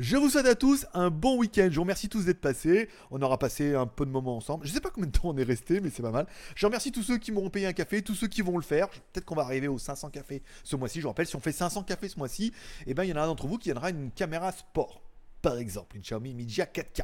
Je 0.00 0.16
vous 0.16 0.30
souhaite 0.30 0.46
à 0.46 0.54
tous 0.54 0.86
un 0.94 1.10
bon 1.10 1.36
week-end. 1.36 1.68
Je 1.70 1.76
vous 1.76 1.82
remercie 1.82 2.08
tous 2.08 2.24
d'être 2.24 2.40
passés. 2.40 2.88
On 3.10 3.20
aura 3.20 3.38
passé 3.38 3.74
un 3.74 3.86
peu 3.86 4.06
de 4.06 4.10
moments 4.10 4.36
ensemble. 4.36 4.66
Je 4.66 4.72
sais 4.72 4.80
pas 4.80 4.90
combien 4.90 5.08
de 5.08 5.12
temps 5.12 5.28
on 5.28 5.36
est 5.36 5.42
resté, 5.42 5.80
mais 5.80 5.90
c'est 5.90 6.02
pas 6.02 6.10
mal. 6.10 6.26
Je 6.54 6.64
remercie 6.64 6.92
tous 6.92 7.02
ceux 7.02 7.18
qui 7.18 7.32
m'auront 7.32 7.50
payé 7.50 7.66
un 7.66 7.72
café, 7.72 8.00
tous 8.02 8.14
ceux 8.14 8.28
qui 8.28 8.40
vont 8.40 8.56
le 8.56 8.62
faire. 8.62 8.88
Peut-être 8.88 9.26
qu'on 9.26 9.34
va 9.34 9.42
arriver 9.42 9.68
aux 9.68 9.78
500 9.78 10.10
cafés 10.10 10.42
ce 10.64 10.76
mois-ci. 10.76 11.00
Je 11.00 11.02
vous 11.02 11.10
rappelle, 11.10 11.26
si 11.26 11.36
on 11.36 11.40
fait 11.40 11.52
500 11.52 11.82
cafés 11.82 12.08
ce 12.08 12.18
mois-ci, 12.18 12.45
et 12.48 12.90
eh 12.90 12.94
ben 12.94 13.04
il 13.04 13.10
y 13.10 13.12
en 13.12 13.16
a 13.16 13.22
un 13.22 13.26
d'entre 13.26 13.46
vous 13.46 13.58
qui 13.58 13.68
donnera 13.68 13.90
une 13.90 14.10
caméra 14.10 14.52
sport, 14.52 15.02
par 15.42 15.58
exemple, 15.58 15.96
une 15.96 16.02
Xiaomi 16.02 16.34
Mi 16.34 16.46
4K. 16.46 17.02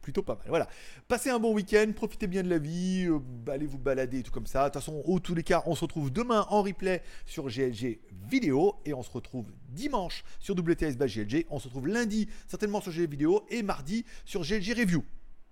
Plutôt 0.00 0.22
pas 0.22 0.34
mal. 0.34 0.44
Voilà. 0.48 0.68
Passez 1.08 1.30
un 1.30 1.38
bon 1.38 1.54
week-end, 1.54 1.90
profitez 1.96 2.26
bien 2.26 2.42
de 2.42 2.50
la 2.50 2.58
vie, 2.58 3.06
euh, 3.08 3.20
allez 3.50 3.66
vous 3.66 3.78
balader 3.78 4.22
tout 4.22 4.30
comme 4.30 4.46
ça. 4.46 4.64
De 4.64 4.64
toute 4.66 4.74
façon, 4.74 5.02
au 5.06 5.18
tous 5.18 5.34
les 5.34 5.42
cas, 5.42 5.62
on 5.64 5.74
se 5.74 5.80
retrouve 5.80 6.12
demain 6.12 6.46
en 6.50 6.60
replay 6.60 7.02
sur 7.24 7.48
GLG 7.48 8.00
vidéo 8.28 8.74
et 8.84 8.92
on 8.92 9.02
se 9.02 9.10
retrouve 9.10 9.46
dimanche 9.70 10.22
sur 10.40 10.54
WTS 10.54 10.98
GLG. 10.98 11.46
On 11.48 11.58
se 11.58 11.68
retrouve 11.68 11.88
lundi 11.88 12.28
certainement 12.46 12.82
sur 12.82 12.92
GLG 12.92 13.10
vidéo 13.10 13.46
et 13.48 13.62
mardi 13.62 14.04
sur 14.26 14.42
GLG 14.42 14.74
review 14.78 15.02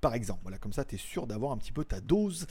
par 0.02 0.14
exemple. 0.14 0.40
Voilà, 0.42 0.58
comme 0.58 0.74
ça, 0.74 0.84
tu 0.84 0.96
es 0.96 0.98
sûr 0.98 1.26
d'avoir 1.26 1.52
un 1.52 1.56
petit 1.56 1.72
peu 1.72 1.84
ta 1.84 2.00
dose 2.00 2.46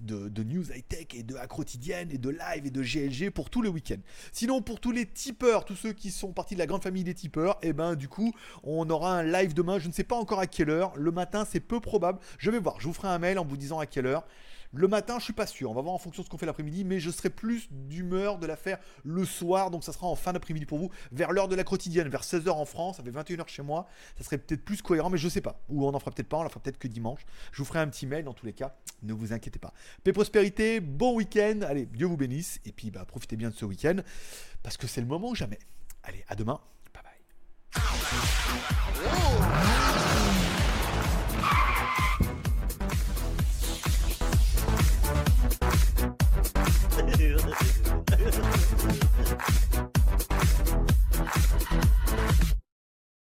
de, 0.00 0.42
news 0.44 0.70
high-tech 0.70 1.06
et 1.14 1.22
de 1.24 1.34
quotidienne 1.48 2.10
et 2.12 2.18
de 2.18 2.28
live 2.28 2.66
et 2.66 2.70
de 2.70 2.82
GLG 2.82 3.30
pour 3.30 3.50
tout 3.50 3.62
le 3.62 3.70
week-end. 3.70 3.96
Sinon, 4.30 4.62
pour 4.62 4.78
tous 4.78 4.92
les 4.92 5.06
tipeurs, 5.06 5.64
tous 5.64 5.74
ceux 5.74 5.92
qui 5.92 6.10
sont 6.10 6.32
partis 6.32 6.54
de 6.54 6.60
la 6.60 6.66
grande 6.66 6.82
famille 6.82 7.02
des 7.02 7.14
tipeurs, 7.14 7.58
et 7.62 7.68
eh 7.68 7.72
ben 7.72 7.96
du 7.96 8.08
coup, 8.08 8.32
on 8.62 8.88
aura 8.90 9.14
un 9.18 9.22
live 9.22 9.54
demain. 9.54 9.78
Je 9.78 9.88
ne 9.88 9.92
sais 9.92 10.04
pas 10.04 10.16
encore 10.16 10.38
à 10.38 10.46
quelle 10.46 10.70
heure. 10.70 10.92
Le 10.94 11.10
matin, 11.10 11.46
c'est 11.50 11.60
peu 11.60 11.80
probable. 11.80 12.20
Je 12.38 12.50
vais 12.50 12.60
voir. 12.60 12.78
Je 12.80 12.86
vous 12.86 12.94
ferai 12.94 13.08
un 13.08 13.18
mail 13.18 13.38
en 13.38 13.44
vous 13.44 13.56
disant 13.56 13.78
à 13.78 13.86
quelle 13.86 14.06
heure. 14.06 14.26
Le 14.72 14.86
matin, 14.86 15.18
je 15.18 15.24
suis 15.24 15.32
pas 15.32 15.46
sûr. 15.46 15.70
On 15.70 15.74
va 15.74 15.82
voir 15.82 15.94
en 15.94 15.98
fonction 15.98 16.22
de 16.22 16.26
ce 16.26 16.30
qu'on 16.30 16.38
fait 16.38 16.46
l'après-midi, 16.46 16.84
mais 16.84 17.00
je 17.00 17.10
serai 17.10 17.28
plus 17.28 17.68
d'humeur 17.70 18.38
de 18.38 18.46
la 18.46 18.56
faire 18.56 18.78
le 19.04 19.24
soir, 19.24 19.70
donc 19.70 19.82
ça 19.82 19.92
sera 19.92 20.06
en 20.06 20.14
fin 20.14 20.32
d'après-midi 20.32 20.64
pour 20.64 20.78
vous, 20.78 20.90
vers 21.10 21.32
l'heure 21.32 21.48
de 21.48 21.56
la 21.56 21.64
quotidienne, 21.64 22.08
vers 22.08 22.22
16h 22.22 22.50
en 22.50 22.64
France, 22.64 22.98
ça 22.98 23.02
fait 23.02 23.10
21h 23.10 23.48
chez 23.48 23.62
moi. 23.62 23.88
Ça 24.16 24.24
serait 24.24 24.38
peut-être 24.38 24.64
plus 24.64 24.80
cohérent, 24.80 25.10
mais 25.10 25.18
je 25.18 25.28
sais 25.28 25.40
pas. 25.40 25.60
Ou 25.68 25.84
on 25.86 25.92
en 25.92 25.98
fera 25.98 26.12
peut-être 26.12 26.28
pas, 26.28 26.36
on 26.38 26.44
la 26.44 26.48
fera 26.48 26.60
peut-être 26.60 26.78
que 26.78 26.86
dimanche. 26.86 27.20
Je 27.52 27.58
vous 27.58 27.64
ferai 27.64 27.80
un 27.80 27.88
petit 27.88 28.06
mail 28.06 28.24
dans 28.24 28.34
tous 28.34 28.46
les 28.46 28.52
cas. 28.52 28.76
Ne 29.02 29.12
vous 29.12 29.32
inquiétez 29.32 29.58
pas. 29.58 29.72
Paix 30.04 30.12
prospérité, 30.12 30.78
bon 30.78 31.16
week-end. 31.16 31.60
Allez, 31.66 31.86
Dieu 31.86 32.06
vous 32.06 32.16
bénisse. 32.16 32.60
Et 32.64 32.72
puis, 32.72 32.90
bah, 32.90 33.04
profitez 33.04 33.36
bien 33.36 33.50
de 33.50 33.54
ce 33.54 33.64
week-end, 33.64 33.96
parce 34.62 34.76
que 34.76 34.86
c'est 34.86 35.00
le 35.00 35.06
moment 35.06 35.30
ou 35.30 35.34
jamais. 35.34 35.58
Allez, 36.04 36.24
à 36.28 36.36
demain. 36.36 36.60
Bye 36.94 37.02
bye. 37.02 37.12